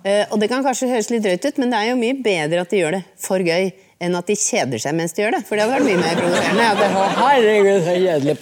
Eh, 0.06 0.24
og 0.30 0.36
det 0.42 0.48
kan 0.50 0.64
kanskje 0.66 0.90
høres 0.90 1.10
litt 1.10 1.24
drøyt 1.24 1.46
ut, 1.46 1.58
men 1.62 1.70
det 1.72 1.78
er 1.80 1.86
jo 1.92 1.96
mye 2.00 2.16
bedre 2.22 2.60
at 2.62 2.70
de 2.72 2.78
gjør 2.82 2.92
det 2.98 3.04
for 3.22 3.38
gøy 3.42 3.64
enn 4.02 4.18
at 4.18 4.26
de 4.28 4.34
kjeder 4.36 4.78
seg 4.82 4.94
mens 4.98 5.12
de 5.16 5.22
gjør 5.24 5.32
det. 5.38 5.44
For 5.48 5.54
det 5.56 5.62
hadde 5.64 5.76
vært 5.78 5.88
mye 5.88 6.02
mer 6.02 6.16
provoserende. 6.20 6.64
At 6.68 6.78
det, 6.82 6.88
«Å, 6.92 6.94
herregud, 7.22 7.80
så 7.86 7.92
kjedelig. 7.96 8.34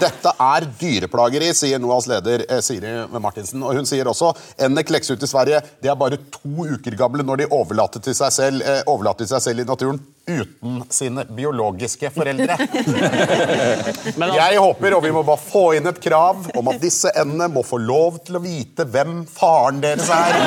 Dette 0.00 0.32
er 0.40 0.66
dyreplageri, 0.80 1.50
sier 1.56 1.80
NOAS 1.82 2.08
leder 2.10 2.44
eh, 2.46 2.62
Siri 2.64 2.94
Martinsen. 3.20 3.62
Og 3.66 3.76
hun 3.78 3.88
sier 3.88 4.08
også 4.08 4.32
ender 4.66 4.86
klekses 4.88 5.16
ut 5.16 5.26
i 5.26 5.30
Sverige. 5.30 5.60
De 5.82 5.90
er 5.90 5.98
bare 6.00 6.20
to 6.32 6.66
uker 6.74 6.96
gamle 6.98 7.26
når 7.26 7.42
de 7.42 7.50
overlater 7.54 8.02
til 8.04 8.16
seg 8.16 8.32
selv, 8.34 8.64
eh, 8.64 8.82
overlater 8.90 9.26
til 9.26 9.34
seg 9.34 9.46
selv 9.50 9.64
i 9.64 9.68
naturen 9.68 10.00
uten 10.30 10.82
sine 10.94 11.24
biologiske 11.24 12.10
foreldre. 12.14 12.56
Jeg 14.40 14.58
håper, 14.60 14.94
og 14.96 15.02
vi 15.04 15.12
må 15.14 15.24
bare 15.26 15.42
få 15.42 15.64
inn 15.78 15.90
et 15.90 16.00
krav 16.02 16.46
om 16.58 16.70
at 16.70 16.80
disse 16.82 17.10
endene 17.18 17.50
må 17.52 17.64
få 17.66 17.80
lov 17.82 18.20
til 18.26 18.38
å 18.38 18.44
vite 18.44 18.86
hvem 18.86 19.24
faren 19.30 19.80
deres 19.82 20.10
er, 20.14 20.38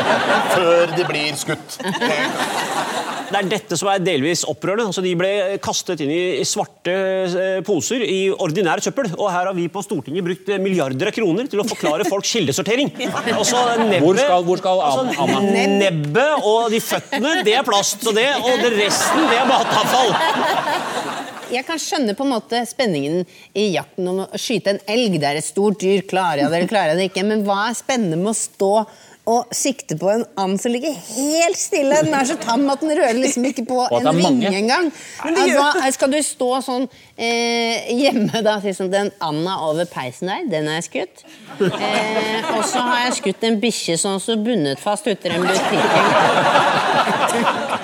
før 0.56 0.96
de 0.96 1.08
blir 1.10 1.36
skutt. 1.38 1.78
Det 3.26 3.38
er 3.40 3.48
dette 3.50 3.76
som 3.78 3.88
er 3.90 4.02
delvis 4.04 4.44
opprørende. 4.48 4.86
Altså, 4.90 5.02
de 5.04 5.12
ble 5.18 5.30
kastet 5.64 6.02
inn 6.04 6.12
i 6.14 6.44
svarte 6.46 6.92
eh, 6.94 7.58
poser 7.66 8.04
i 8.06 8.18
ordinær 8.30 8.82
søppel. 8.84 9.08
Og 9.16 9.26
her 9.32 9.48
har 9.50 9.56
vi 9.56 9.66
på 9.72 9.82
Stortinget 9.84 10.24
brukt 10.26 10.50
eh, 10.52 10.60
milliarder 10.62 11.10
av 11.10 11.16
kroner 11.16 11.48
til 11.50 11.62
å 11.62 11.66
forklare 11.66 12.06
folk 12.12 12.26
kildesortering. 12.28 12.92
Altså, 13.34 13.62
nebbe, 13.82 14.02
Hvor 14.04 14.20
skal- 14.22 14.46
hvor 14.46 14.62
skal 14.62 14.84
altså, 14.86 15.40
Nebbet 15.76 16.46
og 16.46 16.70
de 16.72 16.80
føttene, 16.82 17.40
det 17.46 17.56
er 17.58 17.66
plast. 17.66 18.04
Og, 18.06 18.14
det, 18.16 18.28
og 18.38 18.62
det 18.62 18.72
resten, 18.78 19.26
det 19.30 19.40
er 19.42 19.48
matavfall. 19.50 20.14
Jeg 21.46 21.62
kan 21.62 21.78
skjønne 21.78 22.14
på 22.18 22.24
en 22.26 22.32
måte 22.32 22.58
spenningen 22.66 23.20
i 23.54 23.68
jakten 23.76 24.08
om 24.10 24.24
å 24.24 24.40
skyte 24.40 24.72
en 24.72 24.80
elg. 24.90 25.14
Det 25.22 25.28
er 25.28 25.38
et 25.38 25.46
stort 25.46 25.78
dyr. 25.78 26.00
Klarer 26.10 26.40
jeg 26.42 26.50
det, 26.50 26.56
eller 26.58 26.70
klarer 26.72 26.90
jeg 26.94 26.98
det 26.98 27.06
ikke? 27.12 27.22
Men 27.28 27.44
hva 27.46 27.68
er 27.68 27.76
spennende 27.78 28.18
med 28.18 28.32
å 28.32 28.34
stå 28.34 28.70
og 29.26 29.50
sikte 29.54 29.96
på 29.98 30.10
en 30.12 30.24
and 30.38 30.60
som 30.62 30.72
ligger 30.72 30.94
helt 30.94 31.58
stille? 31.58 31.96
Den 32.06 32.14
er 32.14 32.24
så 32.28 32.36
tam 32.38 32.68
at 32.70 32.80
den 32.84 32.92
rører 32.94 33.18
liksom 33.18 33.44
ikke 33.48 33.64
på 33.66 33.80
en 33.90 34.06
er 34.06 34.12
vinge 34.14 34.52
engang. 34.54 34.92
Altså, 35.26 35.90
skal 35.96 36.12
du 36.14 36.20
stå 36.22 36.50
sånn 36.62 36.86
eh, 37.18 37.90
hjemme 37.98 38.42
da, 38.46 38.60
si 38.62 38.74
sånn, 38.76 38.92
Den 38.92 39.10
anda 39.24 39.58
over 39.66 39.84
peisen 39.90 40.30
der, 40.30 40.46
den 40.50 40.70
har 40.70 40.78
jeg 40.78 40.86
skutt. 40.90 41.26
Eh, 41.58 42.52
og 42.54 42.62
så 42.68 42.78
har 42.86 42.98
jeg 43.06 43.18
skutt 43.20 43.40
en 43.48 43.60
bikkje 43.62 43.98
sånn 44.00 44.20
som 44.22 44.44
bundet 44.46 44.78
fast 44.82 45.04
ute 45.10 45.26
i 45.26 45.34
den 45.34 45.42
butikken. 45.42 46.04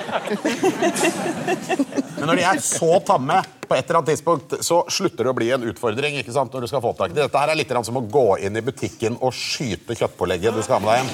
Men 2.17 2.27
når 2.29 2.35
de 2.39 2.43
er 2.47 2.59
så 2.63 2.99
tamme, 3.05 3.37
på 3.63 3.75
et 3.77 3.85
eller 3.87 3.99
annet 3.99 4.09
tidspunkt, 4.13 4.53
så 4.65 4.83
slutter 4.91 5.23
det 5.25 5.31
å 5.31 5.37
bli 5.37 5.49
en 5.55 5.63
utfordring. 5.71 6.17
ikke 6.19 6.33
sant, 6.35 6.53
når 6.53 6.61
du 6.65 6.67
skal 6.69 6.81
få 6.83 6.91
tak 6.97 7.09
i. 7.11 7.17
Dette 7.17 7.39
her 7.39 7.49
er 7.49 7.57
litt 7.57 7.73
som 7.87 7.97
å 7.97 8.07
gå 8.07 8.37
inn 8.45 8.55
i 8.59 8.65
butikken 8.65 9.17
og 9.19 9.33
skyte 9.33 9.95
kjøttpålegget 9.97 10.53
du 10.55 10.61
skal 10.65 10.75
ha 10.77 10.81
med 10.83 10.89
deg 10.91 10.97
hjem. 10.99 11.09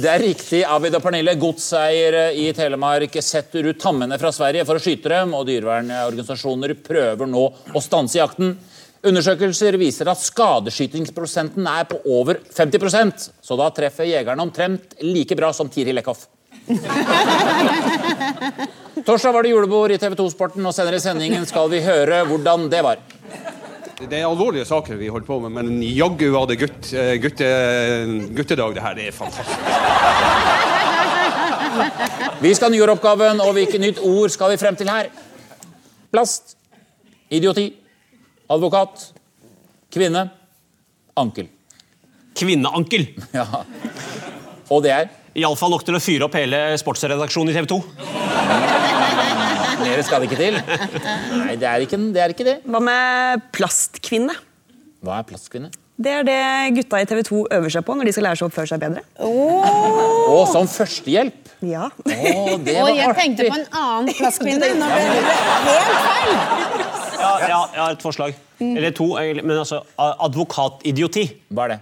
Det 0.00 0.10
er 0.10 0.20
riktig, 0.22 0.64
Abid 0.64 0.94
og 0.96 1.02
Pernille. 1.04 1.34
Godseiere 1.40 2.32
i 2.36 2.52
Telemark 2.56 3.16
setter 3.24 3.66
ut 3.70 3.80
tammene 3.80 4.18
fra 4.20 4.32
Sverige 4.34 4.64
for 4.68 4.74
å 4.78 4.82
skyte 4.82 5.08
dem, 5.12 5.34
og 5.36 5.46
dyrevernorganisasjoner 5.48 6.74
prøver 6.84 7.26
nå 7.30 7.44
å 7.74 7.80
stanse 7.84 8.20
jakten. 8.20 8.54
Undersøkelser 9.00 9.78
viser 9.80 10.10
at 10.12 10.20
skadeskytingsprosenten 10.20 11.64
er 11.70 11.86
på 11.88 12.02
over 12.12 12.36
50% 12.52 13.30
så 13.40 13.56
da 13.56 13.70
treffer 13.72 14.04
jegerne 14.04 14.44
omtrent 14.44 14.92
like 15.00 15.32
bra 15.38 15.48
som 15.56 15.70
Tiril 15.72 15.96
Eckhoff. 16.02 16.26
Torsdag 19.06 19.32
var 19.32 19.42
det 19.46 19.52
julebord 19.54 19.94
i 19.94 19.98
TV 19.98 20.14
2-sporten, 20.18 20.66
og 20.66 20.74
senere 20.76 20.96
i 20.98 21.02
sendingen 21.02 21.46
skal 21.48 21.70
vi 21.72 21.80
høre 21.80 22.24
hvordan 22.28 22.68
det 22.68 22.82
var. 22.84 22.98
Det 24.00 24.18
er 24.18 24.26
alvorlige 24.28 24.64
saker 24.68 24.96
vi 25.00 25.08
holder 25.12 25.26
på 25.26 25.38
med, 25.46 25.52
men 25.56 25.82
jaggu 25.84 26.30
var 26.34 26.46
det 26.50 26.58
gutt, 26.60 26.92
eh, 26.92 27.16
gutte, 27.20 27.48
guttedag. 28.36 28.74
Det 28.76 28.82
her 28.84 28.94
det 28.98 29.06
er 29.08 29.16
fantastisk. 29.16 29.58
Vi 32.40 32.54
skal 32.54 32.68
ha 32.68 32.72
nyåroppgaven, 32.76 33.40
og 33.44 33.52
hvilket 33.56 33.80
nytt 33.80 33.98
ord 34.04 34.30
skal 34.32 34.50
vi 34.52 34.60
frem 34.60 34.76
til 34.76 34.88
her? 34.92 35.04
Plast. 36.12 36.56
Idioti. 37.30 37.70
Advokat. 38.50 39.12
Kvinne. 39.94 40.26
Ankel. 41.18 41.48
Kvinneankel. 42.38 43.08
Ja. 43.36 43.46
Og 44.70 44.84
det 44.84 44.92
er? 44.94 45.08
Iallfall 45.38 45.70
nok 45.74 45.82
til 45.86 45.96
å 45.98 46.00
fyre 46.02 46.26
opp 46.28 46.34
hele 46.38 46.58
sportsredaksjonen 46.78 47.50
i 47.50 47.54
TV 47.56 47.66
2. 47.70 47.78
Mer 49.82 50.02
skal 50.06 50.22
det 50.22 50.28
ikke 50.30 50.38
til. 50.38 50.58
Nei, 50.60 51.56
det 51.58 51.66
er 51.66 51.82
ikke 51.86 51.98
det. 52.14 52.20
Er 52.22 52.34
ikke 52.34 52.46
det. 52.46 52.56
Hva 52.70 52.80
med 52.86 53.46
plastkvinne? 53.54 54.34
Hva 55.02 55.18
er 55.20 55.26
plastkvinne? 55.30 55.70
Det 56.00 56.12
er 56.16 56.22
det 56.24 56.36
gutta 56.78 57.00
i 57.02 57.08
TV 57.10 57.22
2 57.26 57.40
øver 57.58 57.72
seg 57.74 57.84
på 57.86 57.96
når 57.98 58.08
de 58.08 58.12
skal 58.16 58.24
lære 58.28 58.38
seg 58.40 58.46
å 58.46 58.50
oppføre 58.52 58.70
seg 58.70 58.80
bedre. 58.82 59.02
Og 59.26 60.44
som 60.52 60.70
førstehjelp. 60.70 61.50
Ja. 61.66 61.90
Oh, 61.90 62.54
det 62.62 62.76
Og 62.80 62.88
jeg 62.94 63.04
artig. 63.10 63.18
tenkte 63.18 63.50
på 63.50 63.58
en 63.58 63.66
annen 63.82 64.14
plasskvinne. 64.20 64.70
Nå 64.80 64.86
ble 64.94 65.02
det 65.10 65.34
helt 65.66 66.00
feil! 66.06 66.99
Ja, 67.20 67.32
ja, 67.44 67.60
jeg 67.74 67.82
har 67.82 67.94
et 67.96 68.04
forslag. 68.04 68.34
Eller 68.60 68.92
to. 68.96 69.12
Men 69.40 69.54
altså, 69.58 69.82
advokatidioti. 69.96 71.24
Hva 71.52 71.66
er 71.66 71.74
det? 71.74 71.78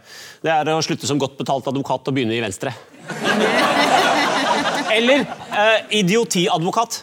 Det 0.46 0.52
er 0.54 0.72
å 0.74 0.82
slutte 0.84 1.08
som 1.10 1.18
godt 1.20 1.38
betalt 1.40 1.66
advokat 1.70 2.10
og 2.10 2.14
begynne 2.18 2.36
i 2.36 2.42
Venstre. 2.42 2.74
Eller 4.98 5.24
eh, 5.24 5.78
idiotiadvokat. 6.00 7.02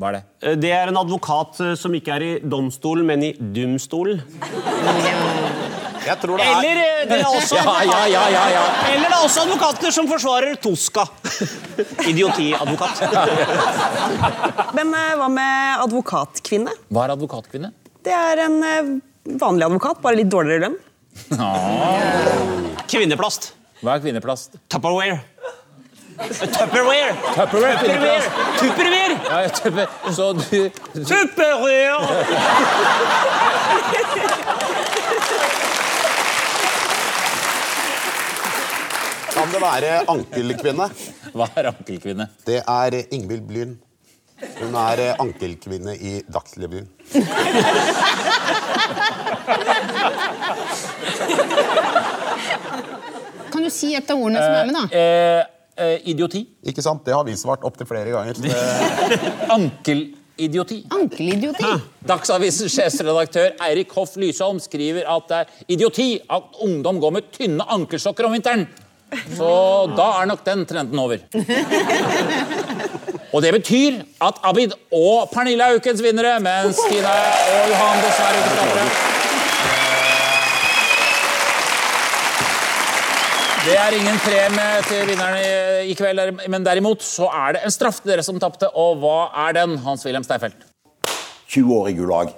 Hva 0.00 0.10
er 0.10 0.16
det? 0.18 0.22
Eh, 0.42 0.56
Det 0.60 0.72
er 0.74 0.90
en 0.90 1.00
advokat 1.00 1.60
eh, 1.62 1.74
som 1.78 1.94
ikke 1.94 2.16
er 2.16 2.26
i 2.26 2.32
domstolen, 2.42 3.06
men 3.08 3.28
i 3.30 3.32
dumstolen. 3.38 4.22
Jeg 6.06 6.18
tror 6.22 6.40
det 6.40 6.46
Eller 6.46 6.80
eh, 6.82 7.02
det 7.10 7.18
er 7.20 7.28
også 7.28 7.56
Ja, 7.62 7.74
ja, 7.86 8.00
ja, 8.10 8.22
ja, 8.32 8.44
ja. 8.54 8.62
Eller 8.92 9.06
det 9.08 9.16
er 9.16 9.24
også 9.26 9.44
advokater 9.46 9.94
som 9.94 10.08
forsvarer 10.10 10.56
Toska. 10.62 11.04
Idiotiadvokat. 12.10 13.02
Men 14.78 14.94
eh, 14.98 15.12
hva 15.20 15.28
med 15.32 15.84
advokatkvinne? 15.86 16.74
Hva 16.92 17.06
er 17.06 17.14
advokatkvinne? 17.16 17.72
Det 18.02 18.14
er 18.16 18.44
en 18.48 18.56
eh, 18.66 18.94
vanlig 19.40 19.68
advokat, 19.68 20.02
bare 20.02 20.18
litt 20.18 20.30
dårligere 20.32 20.68
lønn. 20.68 20.78
Kvinneplast. 22.90 23.52
Hva 23.82 23.96
er 23.96 24.02
kvinneplast? 24.04 24.58
Tupperware. 24.72 25.20
Tupperware. 26.22 27.14
Tupperware, 27.34 27.76
kvinneplast. 27.82 28.28
Tupperware. 28.60 29.16
Ja, 29.28 29.48
tupper. 29.58 29.86
Så 30.12 30.32
du 30.38 30.70
Tupperware. 31.04 31.98
Kan 39.32 39.48
det 39.48 39.60
være 39.62 39.92
ankelkvinne? 40.12 40.86
Hva 41.32 41.46
er 41.56 41.70
ankelkvinne? 41.70 42.26
Det 42.44 42.58
er 42.60 42.98
Ingvild 43.14 43.46
Blyn. 43.48 43.72
Hun 44.58 44.74
er 44.76 45.00
eh, 45.00 45.20
ankelkvinne 45.22 45.94
i 45.96 46.18
Dagsrevyen. 46.34 46.88
Kan 53.52 53.64
du 53.64 53.70
si 53.72 53.92
et 53.96 54.10
av 54.10 54.18
ordene 54.18 54.42
som 54.42 54.56
er 54.58 54.68
med, 54.68 54.76
da? 54.76 54.84
Eh, 54.90 55.42
eh, 55.78 56.10
idioti. 56.12 56.44
Ikke 56.68 56.84
sant? 56.84 57.04
Det 57.06 57.14
har 57.14 57.24
vi 57.28 57.36
svart 57.38 57.64
opptil 57.68 57.88
flere 57.88 58.12
ganger. 58.12 58.34
Ankelidioti. 59.56 60.82
Ankelidioti. 60.92 61.74
Dagsavisens 62.08 62.74
sjefsredaktør 62.76 63.52
Eirik 63.68 63.92
Hoff 63.96 64.16
Lysholm 64.20 64.60
skriver 64.60 65.08
at 65.08 65.28
det 65.30 65.42
er 65.42 65.74
idioti 65.78 66.10
at 66.28 66.64
ungdom 66.66 67.00
går 67.00 67.20
med 67.20 67.32
tynne 67.36 67.68
ankelsokker 67.78 68.28
om 68.28 68.34
vinteren. 68.36 68.66
Så 69.36 69.48
da 69.96 70.06
er 70.22 70.26
nok 70.30 70.44
den 70.46 70.64
trenden 70.66 70.98
over. 71.02 71.18
Og 73.32 73.42
det 73.44 73.52
betyr 73.54 74.00
at 74.24 74.38
Abid 74.44 74.72
og 74.92 75.28
Pernille 75.32 75.64
er 75.64 75.76
ukens 75.80 76.02
vinnere, 76.04 76.34
mens 76.44 76.76
Tina 76.88 77.12
og 77.12 77.68
Johan 77.72 78.02
dessverre 78.04 78.36
ikke 78.40 78.52
starter. 78.56 78.86
Det 83.62 83.76
er 83.78 83.94
ingen 83.94 84.18
premie 84.24 84.82
til 84.88 85.04
vinnerne 85.06 85.40
i- 85.46 85.90
i 85.92 85.94
kveld, 85.94 86.48
men 86.50 86.64
derimot 86.66 87.02
så 87.06 87.28
er 87.30 87.52
det 87.52 87.60
en 87.64 87.70
straff 87.70 88.00
til 88.02 88.10
dere 88.10 88.22
som 88.26 88.40
tapte. 88.42 88.66
Og 88.74 88.96
hva 88.98 89.18
er 89.48 89.52
den, 89.60 89.76
Hans-Wilhelm 89.84 90.24
Steifeld? 90.26 90.52
20 91.48 91.74
år 91.76 91.88
i 91.88 91.92
Gulag. 91.94 92.32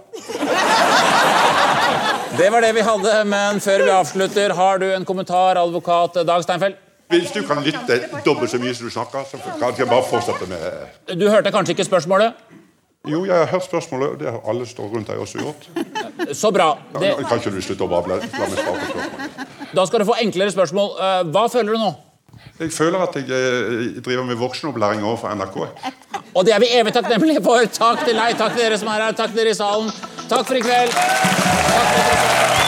Det 2.39 2.51
var 2.53 2.61
det 2.61 2.73
vi 2.75 2.83
hadde, 2.83 3.13
men 3.31 3.61
før 3.63 3.85
vi 3.85 3.91
avslutter, 3.95 4.55
har 4.59 4.79
du 4.83 4.87
en 4.95 5.05
kommentar, 5.07 5.59
advokat 5.61 6.17
Dag 6.27 6.43
Steinfeld? 6.43 6.81
Hvis 7.13 7.31
du 7.35 7.43
kan 7.47 7.61
lytte 7.63 7.99
dobbelt 8.25 8.51
så 8.51 8.59
mye 8.59 8.75
som 8.75 8.89
du 8.89 8.93
snakker, 8.95 9.27
så 9.29 9.39
kan 9.61 9.75
jeg 9.79 9.87
bare 9.91 10.07
fortsette 10.09 10.49
med 10.51 11.19
Du 11.21 11.29
hørte 11.31 11.53
kanskje 11.55 11.77
ikke 11.77 11.85
spørsmålet? 11.87 12.33
Jo, 13.07 13.21
jeg 13.29 13.37
har 13.37 13.47
hørt 13.53 13.67
spørsmålet, 13.69 14.09
og 14.15 14.21
det 14.23 14.31
har 14.33 14.41
alle 14.49 14.67
stått 14.67 14.89
rundt 14.95 15.11
deg 15.13 15.21
også 15.21 15.43
gjort. 15.43 15.67
Så 16.33 16.51
bra. 16.57 16.71
Det, 16.97 17.11
Kan 17.29 17.43
ikke 17.43 17.53
du 17.53 17.61
slutte 17.63 17.85
å 17.85 17.91
bable? 17.93 18.17
La 18.17 18.49
meg 18.49 18.57
svare 18.57 18.79
på 18.81 18.87
spørsmålet. 18.89 19.75
da 19.77 19.85
skal 19.87 20.01
du 20.01 20.07
få 20.09 20.17
enklere 20.25 20.55
spørsmål. 20.55 20.89
Eh, 20.97 21.19
Hva 21.35 21.43
føler 21.53 21.77
du 21.77 21.83
nå? 21.85 21.91
Jeg 22.61 22.71
føler 22.73 22.99
at 23.03 23.17
jeg 23.17 23.25
eh, 23.25 24.03
driver 24.05 24.25
med 24.25 24.35
voksenopplæring 24.39 25.05
overfor 25.05 25.35
NRK. 25.35 25.57
Og 26.35 26.47
det 26.47 26.55
er 26.55 26.61
vi 26.63 26.71
evig 26.71 26.93
takknemlige 26.95 27.43
for. 27.43 27.67
Takk 27.79 28.05
til 28.07 28.15
deg, 28.15 28.37
takk 28.39 28.55
til 28.55 28.63
dere 28.63 28.79
som 28.79 28.93
er 28.95 29.09
her, 29.09 29.17
takk 29.19 29.35
til 29.35 29.43
dere 29.43 29.55
i 29.57 29.59
salen. 29.59 29.91
Takk 30.31 30.47
for 30.47 30.55
i 30.55 30.63
kveld. 30.63 30.95
Takk 30.95 31.91
for 31.91 31.99
i 31.99 32.07
kveld. 32.11 32.64